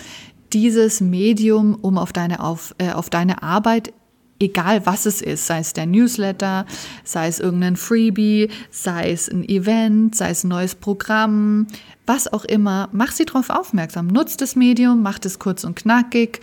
dieses 0.51 1.01
Medium, 1.01 1.75
um 1.81 1.97
auf 1.97 2.13
deine, 2.13 2.41
auf, 2.41 2.75
äh, 2.77 2.91
auf 2.91 3.09
deine 3.09 3.41
Arbeit 3.41 3.93
egal 4.39 4.85
was 4.85 5.05
es 5.05 5.21
ist, 5.21 5.47
sei 5.47 5.59
es 5.59 5.73
der 5.73 5.85
Newsletter, 5.85 6.65
sei 7.03 7.27
es 7.27 7.39
irgendein 7.39 7.75
Freebie, 7.75 8.49
sei 8.71 9.11
es 9.11 9.29
ein 9.29 9.47
Event, 9.47 10.15
sei 10.15 10.31
es 10.31 10.43
ein 10.43 10.49
neues 10.49 10.75
Programm, 10.75 11.67
was 12.05 12.31
auch 12.31 12.45
immer, 12.45 12.89
mach 12.91 13.11
sie 13.11 13.25
darauf 13.25 13.49
aufmerksam. 13.49 14.07
Nutzt 14.07 14.41
das 14.41 14.55
Medium, 14.55 15.01
macht 15.01 15.25
es 15.25 15.39
kurz 15.39 15.63
und 15.63 15.75
knackig 15.75 16.41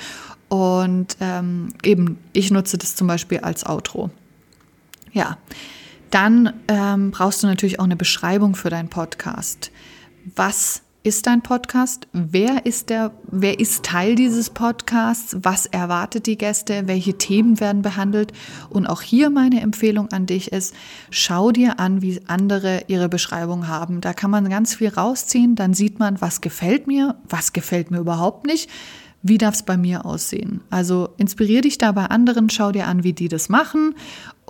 und 0.49 1.17
ähm, 1.21 1.69
eben, 1.83 2.19
ich 2.33 2.51
nutze 2.51 2.79
das 2.79 2.97
zum 2.97 3.07
Beispiel 3.07 3.39
als 3.39 3.67
Outro. 3.67 4.11
Ja, 5.13 5.39
dann 6.11 6.53
ähm, 6.69 7.11
brauchst 7.11 7.43
du 7.43 7.47
natürlich 7.47 7.79
auch 7.79 7.85
eine 7.85 7.97
Beschreibung 7.97 8.55
für 8.55 8.71
deinen 8.71 8.89
Podcast. 8.89 9.71
Was 10.35 10.83
ist 11.03 11.27
dein 11.27 11.43
Podcast? 11.43 12.09
Wer 12.13 12.67
ist 12.67 12.91
der, 12.91 13.13
wer 13.31 13.59
ist 13.59 13.85
Teil 13.85 14.15
dieses 14.17 14.51
Podcasts? 14.51 15.37
Was 15.41 15.65
erwartet 15.67 16.27
die 16.27 16.37
Gäste? 16.37 16.83
Welche 16.87 17.17
Themen 17.17 17.59
werden 17.59 17.81
behandelt? 17.81 18.33
Und 18.69 18.87
auch 18.87 19.01
hier 19.01 19.31
meine 19.31 19.61
Empfehlung 19.63 20.13
an 20.13 20.27
dich 20.27 20.53
ist, 20.53 20.75
schau 21.11 21.53
dir 21.53 21.81
an, 21.81 22.03
wie 22.03 22.21
andere 22.27 22.83
ihre 22.89 23.09
Beschreibung 23.09 23.67
haben. 23.67 24.03
Da 24.03 24.13
kann 24.13 24.31
man 24.31 24.51
ganz 24.51 24.75
viel 24.75 24.89
rausziehen. 24.89 25.55
Dann 25.55 25.73
sieht 25.73 25.99
man, 25.99 26.21
was 26.21 26.43
gefällt 26.43 26.87
mir, 26.87 27.17
was 27.29 27.55
gefällt 27.55 27.91
mir 27.91 27.99
überhaupt 27.99 28.47
nicht. 28.47 28.69
Wie 29.23 29.39
darf 29.39 29.55
es 29.55 29.63
bei 29.63 29.77
mir 29.77 30.07
aussehen? 30.07 30.63
Also 30.71 31.11
inspirier 31.19 31.61
dich 31.61 31.77
da 31.77 31.93
bei 31.93 32.07
anderen, 32.07 32.49
schau 32.49 32.73
dir 32.73 32.87
an, 32.87 33.05
wie 33.05 33.13
die 33.13 33.29
das 33.29 33.51
machen 33.51 33.95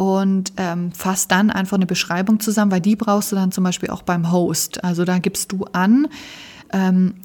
und 0.00 0.54
ähm, 0.56 0.92
fass 0.92 1.28
dann 1.28 1.50
einfach 1.50 1.76
eine 1.76 1.84
Beschreibung 1.84 2.40
zusammen, 2.40 2.72
weil 2.72 2.80
die 2.80 2.96
brauchst 2.96 3.32
du 3.32 3.36
dann 3.36 3.52
zum 3.52 3.64
Beispiel 3.64 3.90
auch 3.90 4.00
beim 4.00 4.32
Host. 4.32 4.82
Also 4.82 5.04
da 5.04 5.18
gibst 5.18 5.52
du 5.52 5.66
an, 5.72 6.08
ähm, 6.72 7.16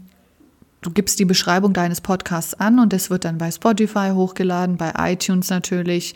du 0.81 0.89
gibst 0.89 1.17
die 1.19 1.23
Beschreibung 1.23 1.71
deines 1.71 2.01
Podcasts 2.01 2.53
an 2.53 2.79
und 2.79 2.91
das 2.91 3.09
wird 3.09 3.23
dann 3.23 3.37
bei 3.37 3.49
Spotify 3.49 4.11
hochgeladen, 4.13 4.75
bei 4.75 4.91
iTunes 4.97 5.49
natürlich. 5.49 6.15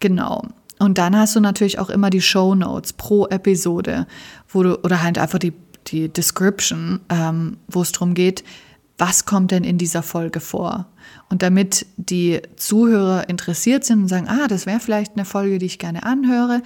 Genau. 0.00 0.42
Und 0.80 0.98
dann 0.98 1.16
hast 1.16 1.36
du 1.36 1.40
natürlich 1.40 1.78
auch 1.78 1.88
immer 1.88 2.10
die 2.10 2.20
Show 2.20 2.56
Notes 2.56 2.94
pro 2.94 3.28
Episode, 3.28 4.08
wo 4.48 4.64
du, 4.64 4.80
oder 4.82 5.04
halt 5.04 5.18
einfach 5.18 5.38
die, 5.38 5.52
die 5.86 6.08
Description, 6.08 6.98
ähm, 7.10 7.58
wo 7.68 7.80
es 7.80 7.92
darum 7.92 8.14
geht, 8.14 8.42
was 8.98 9.24
kommt 9.24 9.50
denn 9.50 9.64
in 9.64 9.78
dieser 9.78 10.02
Folge 10.02 10.40
vor? 10.40 10.86
Und 11.28 11.42
damit 11.42 11.86
die 11.96 12.40
Zuhörer 12.56 13.28
interessiert 13.28 13.84
sind 13.84 14.02
und 14.02 14.08
sagen, 14.08 14.28
ah, 14.28 14.48
das 14.48 14.66
wäre 14.66 14.80
vielleicht 14.80 15.14
eine 15.16 15.24
Folge, 15.24 15.58
die 15.58 15.66
ich 15.66 15.78
gerne 15.78 16.04
anhöre, 16.04 16.62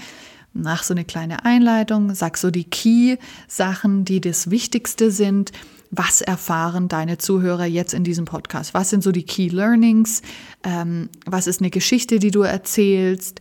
nach 0.53 0.83
so 0.83 0.95
eine 0.95 1.05
kleine 1.05 1.45
Einleitung, 1.45 2.15
sag 2.15 2.39
so 2.39 2.51
die 2.51 2.65
Key-Sachen, 2.65 4.05
die 4.05 4.21
das 4.21 4.51
Wichtigste 4.51 5.11
sind. 5.11 5.53
Was 5.91 6.21
erfahren 6.21 6.89
deine 6.89 7.19
Zuhörer 7.19 7.65
jetzt 7.65 7.95
in 7.95 8.05
diesem 8.05 8.25
Podcast? 8.25 8.75
Was 8.75 8.91
sind 8.91 9.03
so 9.03 9.13
die 9.13 9.23
Key 9.23 9.49
Learnings? 9.49 10.23
Ähm, 10.65 11.09
was 11.27 11.47
ist 11.47 11.61
eine 11.61 11.71
Geschichte, 11.71 12.19
die 12.19 12.31
du 12.31 12.43
erzählst? 12.43 13.41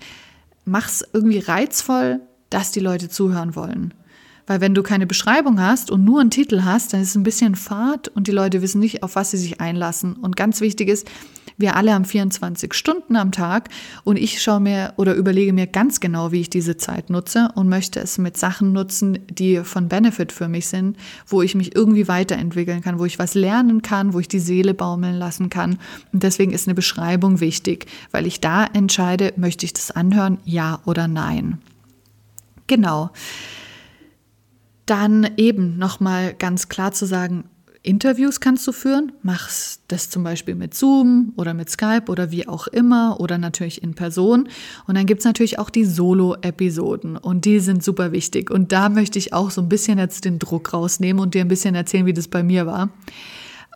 Mach's 0.64 1.04
irgendwie 1.14 1.40
reizvoll, 1.40 2.20
dass 2.50 2.72
die 2.72 2.80
Leute 2.80 3.10
zuhören 3.10 3.56
wollen. 3.56 3.94
Weil 4.48 4.62
wenn 4.62 4.76
du 4.76 4.84
keine 4.84 5.08
Beschreibung 5.08 5.60
hast 5.60 5.90
und 5.90 6.04
nur 6.04 6.22
einen 6.22 6.30
Titel 6.30 6.64
hast, 6.64 6.94
dann 6.94 7.02
ist 7.02 7.10
es 7.10 7.16
ein 7.16 7.24
bisschen 7.24 7.56
fad 7.56 8.10
und 8.10 8.28
die 8.28 8.32
Leute 8.32 8.62
wissen 8.62 8.80
nicht, 8.80 9.02
auf 9.02 9.16
was 9.16 9.32
sie 9.32 9.38
sich 9.38 9.60
einlassen. 9.60 10.14
Und 10.14 10.36
ganz 10.36 10.62
wichtig 10.62 10.90
ist, 10.90 11.08
wir 11.58 11.76
alle 11.78 11.94
haben 11.94 12.06
24 12.06 12.74
Stunden 12.74 13.16
am 13.16 13.32
Tag 13.32 13.70
und 14.04 14.18
ich 14.18 14.42
schaue 14.42 14.60
mir 14.60 14.94
oder 14.98 15.16
überlege 15.16 15.54
mir 15.54 15.68
ganz 15.68 16.02
genau, 16.02 16.32
wie 16.32 16.42
ich 16.42 16.50
diese 16.50 16.76
Zeit 16.76 17.10
nutze 17.10 17.50
und 17.56 17.70
möchte 17.70 18.02
es 18.02 18.18
mit 18.18 18.36
Sachen 18.38 18.74
nutzen, 18.74 19.20
die 19.30 19.64
von 19.64 19.88
Benefit 19.88 20.34
für 20.34 20.50
mich 20.50 20.68
sind, 20.68 20.98
wo 21.26 21.42
ich 21.42 21.56
mich 21.56 21.74
irgendwie 21.74 22.10
weiterentwickeln 22.10 22.82
kann, 22.82 23.00
wo 23.00 23.06
ich 23.06 23.20
was 23.20 23.36
lernen 23.36 23.82
kann, 23.82 24.14
wo 24.14 24.20
ich 24.20 24.28
die 24.28 24.40
Seele 24.40 24.74
baumeln 24.74 25.16
lassen 25.16 25.50
kann. 25.50 25.80
Und 26.12 26.24
deswegen 26.24 26.52
ist 26.52 26.68
eine 26.68 26.76
Beschreibung 26.76 27.40
wichtig, 27.40 27.86
weil 28.12 28.26
ich 28.26 28.42
da 28.42 28.66
entscheide, 28.66 29.34
möchte 29.38 29.66
ich 29.66 29.74
das 29.74 29.92
anhören, 29.92 30.40
ja 30.44 30.82
oder 30.86 31.08
nein. 31.08 31.60
Genau 32.68 33.12
dann 34.86 35.30
eben 35.38 35.78
nochmal 35.78 36.34
ganz 36.34 36.70
klar 36.70 36.92
zu 36.92 37.06
sagen, 37.06 37.46
Interviews 37.86 38.40
kannst 38.40 38.66
du 38.68 38.72
führen, 38.72 39.12
machst 39.22 39.82
das 39.90 40.10
zum 40.10 40.24
Beispiel 40.24 40.56
mit 40.56 40.74
Zoom 40.74 41.34
oder 41.38 41.54
mit 41.54 41.70
Skype 41.70 42.06
oder 42.08 42.32
wie 42.32 42.48
auch 42.48 42.66
immer 42.68 43.20
oder 43.20 43.38
natürlich 43.38 43.84
in 43.84 43.94
Person. 43.94 44.50
Und 44.88 44.96
dann 44.96 45.06
gibt's 45.06 45.24
natürlich 45.24 45.60
auch 45.60 45.70
die 45.70 45.86
Solo-Episoden 45.86 47.16
und 47.16 47.46
die 47.46 47.60
sind 47.60 47.84
super 47.84 48.12
wichtig. 48.12 48.50
Und 48.50 48.72
da 48.72 48.90
möchte 48.90 49.20
ich 49.20 49.34
auch 49.34 49.52
so 49.52 49.62
ein 49.62 49.70
bisschen 49.70 50.00
jetzt 50.00 50.26
den 50.26 50.40
Druck 50.40 50.74
rausnehmen 50.74 51.22
und 51.22 51.36
dir 51.36 51.42
ein 51.42 51.48
bisschen 51.48 51.76
erzählen, 51.76 52.08
wie 52.08 52.14
das 52.14 52.28
bei 52.28 52.42
mir 52.42 52.66
war. 52.66 52.90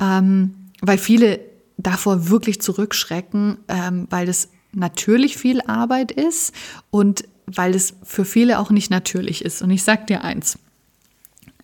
Ähm, 0.01 0.55
weil 0.81 0.97
viele 0.97 1.39
davor 1.77 2.29
wirklich 2.29 2.61
zurückschrecken, 2.61 3.59
ähm, 3.67 4.07
weil 4.09 4.25
das 4.25 4.49
natürlich 4.71 5.37
viel 5.37 5.61
Arbeit 5.61 6.11
ist 6.11 6.53
und 6.89 7.25
weil 7.45 7.75
es 7.75 7.93
für 8.03 8.25
viele 8.25 8.59
auch 8.59 8.71
nicht 8.71 8.89
natürlich 8.89 9.45
ist. 9.45 9.61
Und 9.61 9.69
ich 9.69 9.83
sag 9.83 10.07
dir 10.07 10.23
eins, 10.23 10.57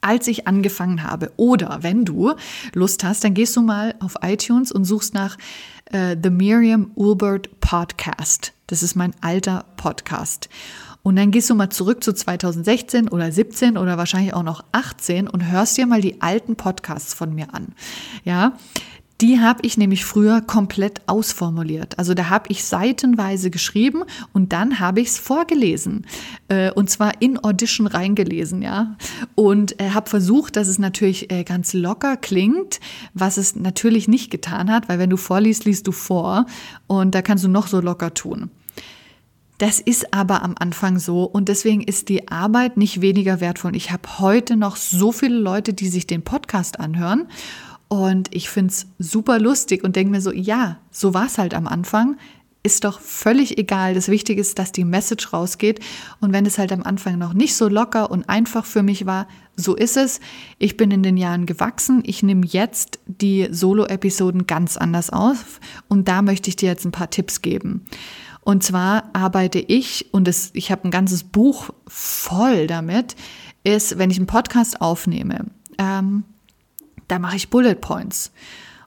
als 0.06 0.28
ich 0.28 0.48
angefangen 0.48 1.04
habe. 1.04 1.32
Oder 1.36 1.80
wenn 1.82 2.06
du 2.06 2.34
Lust 2.74 3.04
hast, 3.04 3.24
dann 3.24 3.34
gehst 3.34 3.56
du 3.56 3.62
mal 3.62 3.96
auf 4.00 4.16
iTunes 4.22 4.72
und 4.72 4.86
suchst 4.86 5.14
nach 5.14 5.38
äh, 5.92 6.16
The 6.22 6.30
Miriam 6.30 6.92
Ulbert 6.96 7.60
Podcast. 7.60 8.54
Das 8.68 8.84
ist 8.84 8.96
mein 8.96 9.14
alter 9.22 9.66
Podcast. 9.78 10.48
Und 11.02 11.18
dann 11.18 11.32
gehst 11.32 11.50
du 11.50 11.56
mal 11.56 11.70
zurück 11.70 12.04
zu 12.04 12.14
2016 12.14 13.10
oder 13.10 13.32
17 13.32 13.78
oder 13.78 13.98
wahrscheinlich 13.98 14.34
auch 14.34 14.44
noch 14.44 14.64
18 14.72 15.28
und 15.28 15.52
hörst 15.52 15.78
dir 15.78 15.86
mal 15.86 16.02
die 16.02 16.22
alten 16.22 16.56
Podcasts 16.56 17.14
von 17.14 17.34
mir 17.34 17.54
an. 17.54 17.74
Ja, 18.24 18.54
die 19.22 19.40
habe 19.40 19.60
ich 19.64 19.78
nämlich 19.78 20.04
früher 20.04 20.42
komplett 20.42 21.02
ausformuliert. 21.08 21.98
Also 21.98 22.14
da 22.14 22.30
habe 22.30 22.50
ich 22.50 22.66
seitenweise 22.66 23.50
geschrieben 23.50 24.04
und 24.34 24.52
dann 24.52 24.80
habe 24.80 25.00
ich 25.00 25.10
es 25.10 25.18
vorgelesen. 25.18 26.06
Äh, 26.50 26.72
und 26.72 26.90
zwar 26.90 27.22
in 27.22 27.42
Audition 27.42 27.88
reingelesen, 27.88 28.62
ja. 28.62 28.98
Und 29.36 29.80
äh, 29.80 29.92
habe 29.92 30.10
versucht, 30.10 30.58
dass 30.58 30.68
es 30.68 30.80
natürlich 30.80 31.32
äh, 31.32 31.46
ganz 31.46 31.74
locker 31.74 32.18
klingt, 32.18 32.82
was 33.14 33.38
es 33.38 33.56
natürlich 33.56 34.10
nicht 34.10 34.32
getan 34.32 34.70
hat, 34.70 34.90
weil 34.90 35.00
wenn 35.00 35.10
du 35.10 35.18
vorliest, 35.18 35.64
liest 35.64 35.88
du 35.88 35.94
vor. 35.94 36.46
Und 36.88 37.16
da 37.16 37.22
kannst 37.22 37.46
du 37.46 37.48
noch 37.48 37.68
so 37.68 37.80
locker 37.80 38.14
tun. 38.14 38.50
Das 39.58 39.80
ist 39.80 40.14
aber 40.14 40.44
am 40.44 40.56
Anfang 40.60 41.00
so 41.00 41.24
und 41.24 41.48
deswegen 41.48 41.82
ist 41.82 42.10
die 42.10 42.28
Arbeit 42.28 42.76
nicht 42.76 43.00
weniger 43.00 43.40
wertvoll. 43.40 43.74
Ich 43.78 43.92
habe 43.92 44.20
heute 44.20 44.58
noch 44.58 44.76
so 44.76 45.14
viele 45.14 45.38
Leute, 45.38 45.74
die 45.74 45.88
sich 45.88 46.06
den 46.06 46.24
Podcast 46.24 46.82
anhören 46.82 47.30
Und 47.88 48.34
ich 48.34 48.50
finde 48.50 48.72
es 48.72 48.88
super 48.98 49.40
lustig 49.40 49.84
und 49.84 49.96
denke 49.96 50.12
mir 50.12 50.22
so, 50.22 50.32
ja, 50.32 50.80
so 50.92 51.14
war 51.14 51.28
es 51.28 51.38
halt 51.38 51.54
am 51.54 51.68
Anfang 51.68 52.18
ist 52.66 52.84
doch 52.84 53.00
völlig 53.00 53.60
egal. 53.60 53.94
Das 53.94 54.08
Wichtige 54.08 54.42
ist, 54.42 54.58
dass 54.58 54.72
die 54.72 54.86
Message 54.86 55.32
rausgeht. 55.32 55.82
Und 56.20 56.34
wenn 56.34 56.48
es 56.48 56.58
halt 56.58 56.72
am 56.72 56.82
Anfang 56.82 57.20
noch 57.20 57.36
nicht 57.36 57.56
so 57.56 57.68
locker 57.68 58.10
und 58.10 58.28
einfach 58.28 58.66
für 58.66 58.82
mich 58.82 59.06
war, 59.06 59.28
so 59.56 59.76
ist 59.76 59.98
es. 59.98 60.20
Ich 60.58 60.76
bin 60.76 60.90
in 60.90 61.04
den 61.04 61.16
Jahren 61.16 61.46
gewachsen. 61.46 62.02
Ich 62.06 62.24
nehme 62.24 62.44
jetzt 62.44 62.98
die 63.06 63.48
Solo-Episoden 63.52 64.48
ganz 64.48 64.78
anders 64.78 65.12
auf. 65.12 65.60
Und 65.90 66.08
da 66.08 66.24
möchte 66.24 66.50
ich 66.50 66.56
dir 66.56 66.68
jetzt 66.68 66.86
ein 66.86 66.92
paar 66.92 67.12
Tipps 67.12 67.44
geben. 67.44 67.86
Und 68.42 68.64
zwar 68.64 69.12
arbeite 69.14 69.60
ich, 69.60 70.12
und 70.12 70.28
es, 70.28 70.50
ich 70.54 70.72
habe 70.72 70.88
ein 70.88 70.92
ganzes 70.92 71.24
Buch 71.24 71.70
voll 71.88 72.66
damit, 72.66 73.16
ist, 73.64 74.00
wenn 74.00 74.10
ich 74.10 74.18
einen 74.18 74.28
Podcast 74.28 74.82
aufnehme, 74.82 75.46
ähm, 75.78 76.24
da 77.08 77.20
mache 77.20 77.36
ich 77.36 77.50
Bullet 77.50 77.76
Points. 77.76 78.32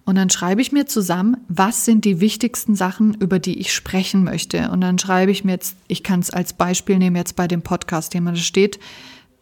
Und 0.04 0.14
dann 0.14 0.30
schreibe 0.30 0.62
ich 0.62 0.72
mir 0.72 0.86
zusammen, 0.86 1.36
was 1.48 1.84
sind 1.84 2.06
die 2.06 2.20
wichtigsten 2.20 2.74
Sachen, 2.74 3.12
über 3.14 3.38
die 3.38 3.58
ich 3.58 3.74
sprechen 3.74 4.24
möchte. 4.24 4.70
Und 4.70 4.80
dann 4.80 4.98
schreibe 4.98 5.30
ich 5.30 5.44
mir 5.44 5.52
jetzt, 5.52 5.76
ich 5.86 6.02
kann 6.02 6.20
es 6.20 6.30
als 6.30 6.54
Beispiel 6.54 6.96
nehmen, 6.96 7.16
jetzt 7.16 7.36
bei 7.36 7.46
dem 7.46 7.60
Podcast-Thema, 7.60 8.30
da 8.30 8.38
steht, 8.38 8.80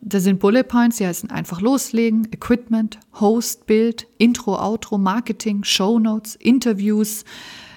da 0.00 0.20
sind 0.20 0.40
Bullet 0.40 0.64
Points, 0.64 0.96
die 0.96 1.06
heißen 1.06 1.30
einfach 1.30 1.60
loslegen, 1.60 2.26
Equipment, 2.32 2.98
Host, 3.20 3.66
Bild, 3.66 4.08
Intro, 4.18 4.60
Outro, 4.60 4.98
Marketing, 4.98 5.62
Show 5.62 6.00
Notes, 6.00 6.34
Interviews, 6.34 7.24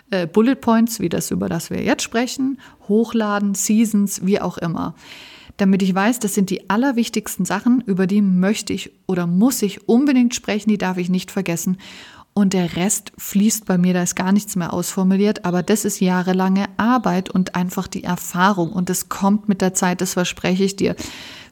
äh, 0.10 0.26
Bullet 0.26 0.56
Points, 0.56 1.00
wie 1.00 1.10
das, 1.10 1.32
über 1.32 1.48
das 1.48 1.70
wir 1.70 1.84
jetzt 1.84 2.04
sprechen, 2.04 2.60
Hochladen, 2.88 3.54
Seasons, 3.54 4.26
wie 4.26 4.42
auch 4.42 4.58
immer. 4.58 4.96
Damit 5.60 5.84
ich 5.84 5.94
weiß, 5.94 6.20
das 6.20 6.34
sind 6.34 6.50
die 6.52 6.70
allerwichtigsten 6.70 7.44
Sachen, 7.44 7.82
über 7.82 8.08
die 8.08 8.22
möchte 8.22 8.72
ich 8.72 8.92
oder 9.08 9.28
muss 9.28 9.62
ich 9.62 9.90
unbedingt 9.90 10.34
sprechen, 10.34 10.70
die 10.70 10.78
darf 10.78 10.98
ich 10.98 11.10
nicht 11.10 11.32
vergessen 11.32 11.78
und 12.34 12.54
der 12.54 12.78
Rest 12.78 13.12
fließt 13.18 13.66
bei 13.66 13.78
mir, 13.78 13.94
da 13.94 14.04
ist 14.04 14.16
gar 14.16 14.32
nichts 14.32 14.56
mehr 14.56 14.72
ausformuliert, 14.72 15.44
aber 15.44 15.62
das 15.62 15.84
ist 15.84 16.00
jahrelange 16.00 16.68
Arbeit 16.78 17.30
und 17.30 17.56
einfach 17.56 17.88
die 17.88 18.06
Erfahrung 18.06 18.72
und 18.72 18.90
es 18.90 19.10
kommt 19.10 19.50
mit 19.50 19.60
der 19.60 19.74
Zeit, 19.74 20.00
das 20.00 20.14
verspreche 20.14 20.64
ich 20.64 20.78
dir. 20.78 20.96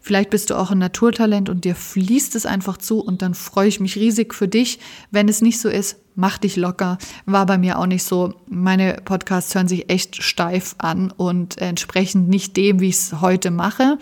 Vielleicht 0.02 0.30
bist 0.30 0.50
du 0.50 0.56
auch 0.56 0.72
ein 0.72 0.78
Naturtalent 0.78 1.50
und 1.50 1.66
dir 1.66 1.76
fließt 1.76 2.34
es 2.38 2.46
einfach 2.46 2.78
zu 2.78 3.02
und 3.02 3.22
dann 3.22 3.34
freue 3.34 3.68
ich 3.68 3.82
mich 3.82 3.98
riesig 3.98 4.34
für 4.34 4.48
dich. 4.48 4.80
Wenn 5.12 5.28
es 5.28 5.42
nicht 5.42 5.60
so 5.60 5.68
ist, 5.68 5.98
mach 6.18 6.38
dich 6.38 6.58
locker. 6.58 6.98
War 7.26 7.46
bei 7.46 7.58
mir 7.58 7.80
auch 7.80 7.86
nicht 7.86 8.04
so. 8.04 8.34
Meine 8.50 9.00
Podcasts 9.06 9.56
hören 9.56 9.70
sich 9.70 9.90
echt 9.90 10.22
steif 10.22 10.76
an 10.80 11.12
und 11.12 11.58
entsprechend 11.60 12.28
nicht 12.28 12.58
dem, 12.58 12.82
wie 12.82 12.90
ich 12.90 12.96
es 12.96 13.22
heute 13.22 13.52
mache. 13.52 13.98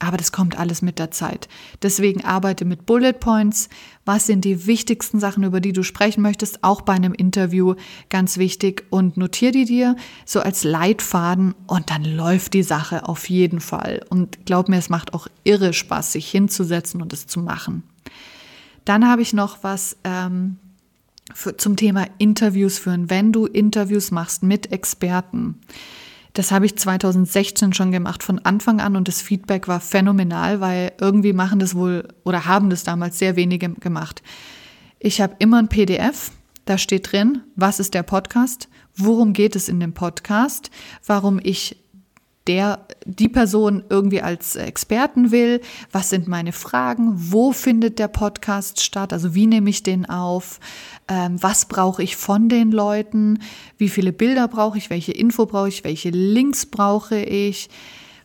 Aber 0.00 0.16
das 0.16 0.30
kommt 0.30 0.56
alles 0.56 0.80
mit 0.80 1.00
der 1.00 1.10
Zeit. 1.10 1.48
Deswegen 1.82 2.24
arbeite 2.24 2.64
mit 2.64 2.86
Bullet 2.86 3.14
Points. 3.14 3.68
Was 4.04 4.26
sind 4.26 4.44
die 4.44 4.66
wichtigsten 4.68 5.18
Sachen, 5.18 5.42
über 5.42 5.60
die 5.60 5.72
du 5.72 5.82
sprechen 5.82 6.22
möchtest? 6.22 6.62
Auch 6.62 6.82
bei 6.82 6.92
einem 6.92 7.12
Interview 7.12 7.74
ganz 8.08 8.38
wichtig. 8.38 8.84
Und 8.90 9.16
notiere 9.16 9.50
die 9.50 9.64
dir 9.64 9.96
so 10.24 10.38
als 10.38 10.62
Leitfaden 10.62 11.56
und 11.66 11.90
dann 11.90 12.04
läuft 12.04 12.54
die 12.54 12.62
Sache 12.62 13.08
auf 13.08 13.28
jeden 13.28 13.58
Fall. 13.58 14.04
Und 14.08 14.46
glaub 14.46 14.68
mir, 14.68 14.78
es 14.78 14.88
macht 14.88 15.14
auch 15.14 15.26
irre 15.42 15.72
Spaß, 15.72 16.12
sich 16.12 16.30
hinzusetzen 16.30 17.02
und 17.02 17.12
es 17.12 17.26
zu 17.26 17.40
machen. 17.40 17.82
Dann 18.84 19.08
habe 19.08 19.22
ich 19.22 19.32
noch 19.32 19.64
was 19.64 19.96
ähm, 20.04 20.58
für, 21.34 21.56
zum 21.56 21.76
Thema 21.76 22.06
Interviews 22.18 22.78
führen. 22.78 23.10
Wenn 23.10 23.32
du 23.32 23.46
Interviews 23.46 24.10
machst 24.10 24.42
mit 24.42 24.72
Experten, 24.72 25.60
das 26.34 26.52
habe 26.52 26.66
ich 26.66 26.76
2016 26.76 27.72
schon 27.72 27.90
gemacht 27.90 28.22
von 28.22 28.38
Anfang 28.38 28.80
an 28.80 28.96
und 28.96 29.08
das 29.08 29.20
Feedback 29.20 29.66
war 29.66 29.80
phänomenal, 29.80 30.60
weil 30.60 30.92
irgendwie 31.00 31.32
machen 31.32 31.58
das 31.58 31.74
wohl 31.74 32.06
oder 32.24 32.44
haben 32.44 32.70
das 32.70 32.84
damals 32.84 33.18
sehr 33.18 33.36
wenige 33.36 33.70
gemacht. 33.70 34.22
Ich 35.00 35.20
habe 35.20 35.36
immer 35.38 35.58
ein 35.58 35.68
PDF, 35.68 36.30
da 36.64 36.78
steht 36.78 37.12
drin, 37.12 37.42
was 37.56 37.80
ist 37.80 37.94
der 37.94 38.02
Podcast, 38.02 38.68
worum 38.96 39.32
geht 39.32 39.56
es 39.56 39.68
in 39.68 39.80
dem 39.80 39.94
Podcast, 39.94 40.70
warum 41.06 41.40
ich 41.42 41.82
der 42.48 42.86
die 43.04 43.28
Person 43.28 43.84
irgendwie 43.90 44.22
als 44.22 44.56
Experten 44.56 45.30
will, 45.30 45.60
was 45.92 46.10
sind 46.10 46.26
meine 46.26 46.52
Fragen, 46.52 47.12
wo 47.14 47.52
findet 47.52 47.98
der 47.98 48.08
Podcast 48.08 48.82
statt, 48.82 49.12
also 49.12 49.34
wie 49.34 49.46
nehme 49.46 49.68
ich 49.68 49.82
den 49.82 50.08
auf, 50.08 50.58
ähm, 51.08 51.40
was 51.42 51.66
brauche 51.66 52.02
ich 52.02 52.16
von 52.16 52.48
den 52.48 52.72
Leuten, 52.72 53.40
wie 53.76 53.90
viele 53.90 54.12
Bilder 54.12 54.48
brauche 54.48 54.78
ich, 54.78 54.88
welche 54.88 55.12
Info 55.12 55.44
brauche 55.46 55.68
ich, 55.68 55.84
welche 55.84 56.10
Links 56.10 56.66
brauche 56.66 57.20
ich. 57.20 57.68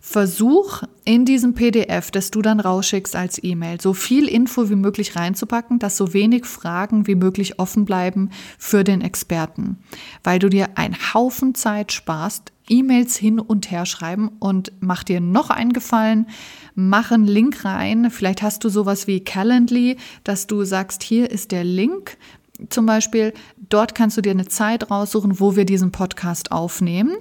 Versuch 0.05 0.83
in 1.05 1.23
diesem 1.23 1.53
PDF, 1.53 2.12
das 2.12 2.29
du 2.29 2.41
dann 2.41 2.59
rausschickst 2.59 3.15
als 3.15 3.41
E-Mail, 3.41 3.79
so 3.79 3.93
viel 3.93 4.27
Info 4.27 4.69
wie 4.69 4.75
möglich 4.75 5.15
reinzupacken, 5.15 5.79
dass 5.79 5.95
so 5.95 6.13
wenig 6.13 6.45
Fragen 6.45 7.07
wie 7.07 7.15
möglich 7.15 7.57
offen 7.57 7.86
bleiben 7.86 8.29
für 8.57 8.83
den 8.83 8.99
Experten, 8.99 9.77
weil 10.21 10.39
du 10.39 10.49
dir 10.49 10.77
einen 10.77 11.13
Haufen 11.13 11.55
Zeit 11.55 11.93
sparst, 11.93 12.52
E-Mails 12.69 13.15
hin 13.17 13.39
und 13.39 13.71
her 13.71 13.86
schreiben 13.86 14.30
und 14.39 14.71
mach 14.80 15.04
dir 15.04 15.19
noch 15.19 15.49
einen 15.49 15.73
Gefallen, 15.73 16.28
mach 16.76 17.12
einen 17.12 17.28
Link 17.28 17.65
rein. 17.65 18.10
Vielleicht 18.10 18.41
hast 18.41 18.63
du 18.63 18.69
sowas 18.69 19.08
wie 19.08 19.19
Calendly, 19.19 19.97
dass 20.23 20.47
du 20.47 20.63
sagst, 20.63 21.04
hier 21.04 21.30
ist 21.30 21.52
der 21.52 21.63
Link. 21.63 22.17
Zum 22.69 22.86
Beispiel, 22.86 23.34
dort 23.69 23.95
kannst 23.95 24.15
du 24.15 24.21
dir 24.21 24.32
eine 24.32 24.47
Zeit 24.47 24.89
raussuchen, 24.91 25.39
wo 25.39 25.56
wir 25.56 25.65
diesen 25.65 25.91
Podcast 25.91 26.52
aufnehmen. 26.52 27.15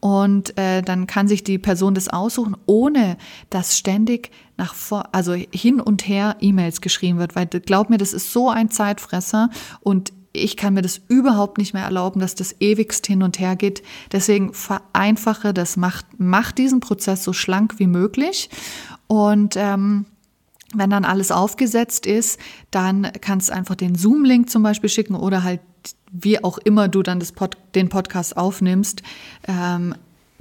Und 0.00 0.58
äh, 0.58 0.82
dann 0.82 1.06
kann 1.06 1.28
sich 1.28 1.44
die 1.44 1.58
Person 1.58 1.94
das 1.94 2.08
aussuchen, 2.08 2.56
ohne 2.66 3.16
dass 3.48 3.78
ständig 3.78 4.30
nach 4.56 4.74
vor, 4.74 5.08
also 5.12 5.32
hin 5.32 5.80
und 5.80 6.06
her 6.08 6.36
E-Mails 6.40 6.80
geschrieben 6.80 7.18
wird. 7.18 7.36
Weil 7.36 7.46
glaub 7.46 7.90
mir, 7.90 7.98
das 7.98 8.12
ist 8.12 8.32
so 8.32 8.50
ein 8.50 8.70
Zeitfresser 8.70 9.50
und 9.80 10.12
ich 10.32 10.56
kann 10.56 10.74
mir 10.74 10.82
das 10.82 11.00
überhaupt 11.08 11.58
nicht 11.58 11.74
mehr 11.74 11.84
erlauben, 11.84 12.20
dass 12.20 12.34
das 12.34 12.56
ewigst 12.60 13.06
hin 13.06 13.22
und 13.22 13.38
her 13.38 13.56
geht. 13.56 13.82
Deswegen 14.10 14.54
vereinfache 14.54 15.52
das, 15.52 15.76
mach, 15.76 16.02
mach 16.16 16.52
diesen 16.52 16.80
Prozess 16.80 17.22
so 17.22 17.32
schlank 17.32 17.78
wie 17.78 17.86
möglich. 17.86 18.48
Und 19.06 19.56
ähm, 19.56 20.06
wenn 20.74 20.90
dann 20.90 21.04
alles 21.04 21.30
aufgesetzt 21.30 22.06
ist, 22.06 22.40
dann 22.70 23.10
kannst 23.20 23.50
du 23.50 23.54
einfach 23.54 23.74
den 23.74 23.94
Zoom-Link 23.94 24.48
zum 24.48 24.62
Beispiel 24.62 24.88
schicken 24.88 25.14
oder 25.14 25.42
halt 25.42 25.60
wie 26.10 26.42
auch 26.42 26.58
immer 26.58 26.88
du 26.88 27.02
dann 27.02 27.20
das 27.20 27.32
Pod, 27.32 27.56
den 27.74 27.88
Podcast 27.88 28.36
aufnimmst, 28.36 29.02
ähm, 29.48 29.94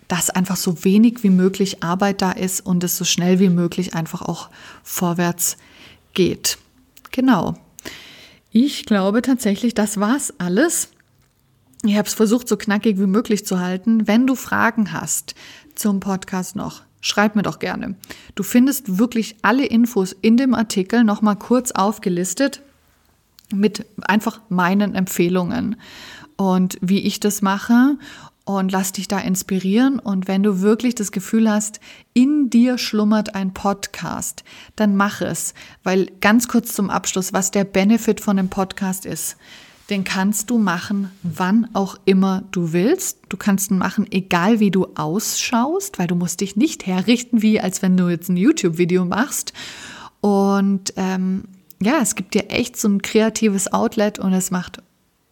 dass 0.07 0.29
einfach 0.29 0.57
so 0.57 0.83
wenig 0.83 1.23
wie 1.23 1.29
möglich 1.29 1.83
Arbeit 1.83 2.21
da 2.21 2.31
ist 2.31 2.65
und 2.65 2.83
es 2.83 2.97
so 2.97 3.05
schnell 3.05 3.39
wie 3.39 3.49
möglich 3.49 3.93
einfach 3.93 4.21
auch 4.21 4.49
vorwärts 4.83 5.57
geht. 6.13 6.57
Genau. 7.11 7.55
Ich 8.53 8.85
glaube 8.85 9.21
tatsächlich, 9.21 9.73
das 9.73 9.99
war's 9.99 10.33
alles. 10.37 10.89
Ich 11.83 11.95
habe 11.95 12.07
es 12.07 12.13
versucht, 12.13 12.49
so 12.49 12.57
knackig 12.57 12.99
wie 12.99 13.07
möglich 13.07 13.45
zu 13.45 13.59
halten. 13.59 14.07
Wenn 14.07 14.27
du 14.27 14.35
Fragen 14.35 14.91
hast 14.91 15.35
zum 15.73 16.01
Podcast 16.01 16.57
noch, 16.57 16.81
schreib 16.99 17.37
mir 17.37 17.43
doch 17.43 17.59
gerne. 17.59 17.95
Du 18.35 18.43
findest 18.43 18.99
wirklich 18.99 19.37
alle 19.41 19.65
Infos 19.65 20.11
in 20.11 20.35
dem 20.35 20.53
Artikel 20.53 21.05
nochmal 21.05 21.37
kurz 21.37 21.71
aufgelistet 21.71 22.61
mit 23.53 23.85
einfach 24.01 24.41
meinen 24.49 24.95
Empfehlungen 24.95 25.77
und 26.35 26.77
wie 26.81 26.99
ich 26.99 27.21
das 27.21 27.41
mache 27.41 27.97
und 28.45 28.71
lass 28.71 28.91
dich 28.91 29.07
da 29.07 29.19
inspirieren. 29.19 29.99
Und 29.99 30.27
wenn 30.27 30.43
du 30.43 30.61
wirklich 30.61 30.95
das 30.95 31.11
Gefühl 31.11 31.49
hast, 31.49 31.79
in 32.13 32.49
dir 32.49 32.77
schlummert 32.77 33.35
ein 33.35 33.53
Podcast, 33.53 34.43
dann 34.75 34.95
mach 34.95 35.21
es. 35.21 35.53
Weil 35.83 36.07
ganz 36.21 36.47
kurz 36.47 36.73
zum 36.73 36.89
Abschluss, 36.89 37.33
was 37.33 37.51
der 37.51 37.63
Benefit 37.63 38.19
von 38.19 38.39
einem 38.39 38.49
Podcast 38.49 39.05
ist, 39.05 39.37
den 39.89 40.03
kannst 40.05 40.49
du 40.49 40.57
machen, 40.57 41.11
wann 41.21 41.67
auch 41.73 41.97
immer 42.05 42.43
du 42.51 42.71
willst. 42.71 43.19
Du 43.27 43.35
kannst 43.35 43.71
ihn 43.71 43.77
machen, 43.77 44.07
egal 44.09 44.59
wie 44.61 44.71
du 44.71 44.87
ausschaust, 44.95 45.99
weil 45.99 46.07
du 46.07 46.15
musst 46.15 46.39
dich 46.39 46.55
nicht 46.55 46.87
herrichten, 46.87 47.41
wie 47.41 47.59
als 47.59 47.81
wenn 47.81 47.97
du 47.97 48.07
jetzt 48.07 48.29
ein 48.29 48.37
YouTube-Video 48.37 49.03
machst. 49.03 49.51
Und 50.21 50.93
ähm, 50.95 51.43
ja, 51.81 51.99
es 52.01 52.15
gibt 52.15 52.35
dir 52.35 52.49
echt 52.49 52.77
so 52.77 52.87
ein 52.87 53.01
kreatives 53.01 53.73
Outlet 53.73 54.17
und 54.17 54.33
es 54.33 54.49
macht 54.49 54.81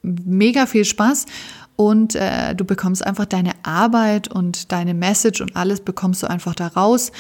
mega 0.02 0.66
viel 0.66 0.86
Spaß 0.86 1.26
und 1.80 2.14
äh, 2.16 2.56
du 2.56 2.66
bekommst 2.66 3.08
einfach 3.08 3.24
deine 3.24 3.54
Arbeit 3.64 4.28
und 4.28 4.74
deine 4.74 4.94
Message 4.94 5.40
und 5.40 5.56
alles 5.56 5.80
bekommst 5.80 6.22
du 6.22 6.30
einfach 6.30 6.54
da 6.54 6.68
raus. 6.68 7.14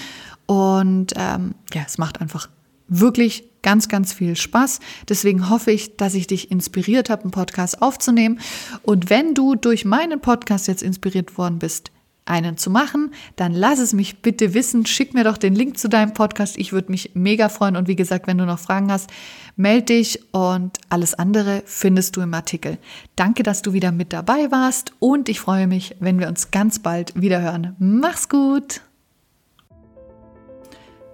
Und 0.47 1.13
ähm, 1.15 1.55
ja, 1.73 1.83
es 1.87 1.97
macht 1.97 2.19
einfach 2.19 2.49
wirklich 2.89 3.45
ganz, 3.61 3.87
ganz 3.87 4.11
viel 4.11 4.35
Spaß. 4.35 4.81
Deswegen 5.07 5.49
hoffe 5.49 5.71
ich, 5.71 5.95
dass 5.95 6.13
ich 6.13 6.27
dich 6.27 6.51
inspiriert 6.51 7.09
habe, 7.09 7.21
einen 7.21 7.31
Podcast 7.31 7.81
aufzunehmen. 7.81 8.41
Und 8.81 9.09
wenn 9.09 9.33
du 9.33 9.55
durch 9.55 9.85
meinen 9.85 10.19
Podcast 10.19 10.67
jetzt 10.67 10.83
inspiriert 10.83 11.37
worden 11.37 11.59
bist, 11.59 11.91
einen 12.29 12.57
zu 12.57 12.69
machen, 12.69 13.11
dann 13.35 13.53
lass 13.53 13.79
es 13.79 13.93
mich 13.93 14.21
bitte 14.21 14.53
wissen. 14.53 14.85
Schick 14.85 15.13
mir 15.13 15.23
doch 15.23 15.37
den 15.37 15.55
Link 15.55 15.77
zu 15.77 15.89
deinem 15.89 16.13
Podcast. 16.13 16.57
Ich 16.57 16.71
würde 16.71 16.91
mich 16.91 17.11
mega 17.13 17.49
freuen. 17.49 17.75
Und 17.75 17.87
wie 17.87 17.95
gesagt, 17.95 18.27
wenn 18.27 18.37
du 18.37 18.45
noch 18.45 18.59
Fragen 18.59 18.91
hast, 18.91 19.09
melde 19.55 19.85
dich 19.85 20.33
und 20.33 20.77
alles 20.89 21.13
andere 21.13 21.63
findest 21.65 22.15
du 22.15 22.21
im 22.21 22.33
Artikel. 22.33 22.77
Danke, 23.15 23.43
dass 23.43 23.61
du 23.61 23.73
wieder 23.73 23.91
mit 23.91 24.13
dabei 24.13 24.51
warst 24.51 24.93
und 24.99 25.29
ich 25.29 25.39
freue 25.39 25.67
mich, 25.67 25.95
wenn 25.99 26.19
wir 26.19 26.27
uns 26.27 26.51
ganz 26.51 26.79
bald 26.79 27.19
wieder 27.19 27.41
hören. 27.41 27.75
Mach's 27.79 28.29
gut! 28.29 28.81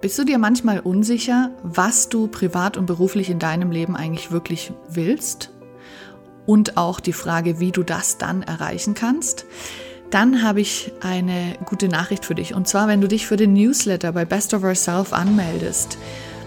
Bist 0.00 0.18
du 0.18 0.24
dir 0.24 0.38
manchmal 0.38 0.80
unsicher, 0.80 1.50
was 1.62 2.08
du 2.08 2.28
privat 2.28 2.76
und 2.76 2.86
beruflich 2.86 3.30
in 3.30 3.38
deinem 3.38 3.70
Leben 3.70 3.96
eigentlich 3.96 4.30
wirklich 4.30 4.72
willst? 4.88 5.50
und 6.46 6.76
auch 6.76 7.00
die 7.00 7.12
Frage, 7.12 7.60
wie 7.60 7.72
du 7.72 7.82
das 7.82 8.18
dann 8.18 8.42
erreichen 8.42 8.94
kannst. 8.94 9.44
Dann 10.10 10.42
habe 10.42 10.60
ich 10.60 10.92
eine 11.00 11.56
gute 11.64 11.88
Nachricht 11.88 12.24
für 12.24 12.34
dich. 12.34 12.54
Und 12.54 12.68
zwar, 12.68 12.88
wenn 12.88 13.00
du 13.00 13.08
dich 13.08 13.26
für 13.26 13.36
den 13.36 13.52
Newsletter 13.54 14.12
bei 14.12 14.24
Best 14.24 14.54
of 14.54 14.62
Ourself 14.62 15.12
anmeldest, 15.12 15.98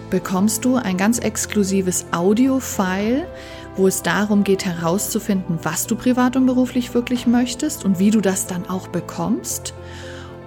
bekommst 0.08 0.64
du 0.64 0.76
ein 0.76 0.96
ganz 0.96 1.18
exklusives 1.18 2.06
Audio-File, 2.10 3.26
wo 3.76 3.86
es 3.86 4.02
darum 4.02 4.44
geht 4.44 4.64
herauszufinden, 4.64 5.58
was 5.62 5.86
du 5.86 5.94
privat 5.94 6.36
und 6.36 6.46
beruflich 6.46 6.94
wirklich 6.94 7.26
möchtest 7.26 7.84
und 7.84 7.98
wie 7.98 8.10
du 8.10 8.20
das 8.20 8.46
dann 8.46 8.68
auch 8.68 8.88
bekommst. 8.88 9.74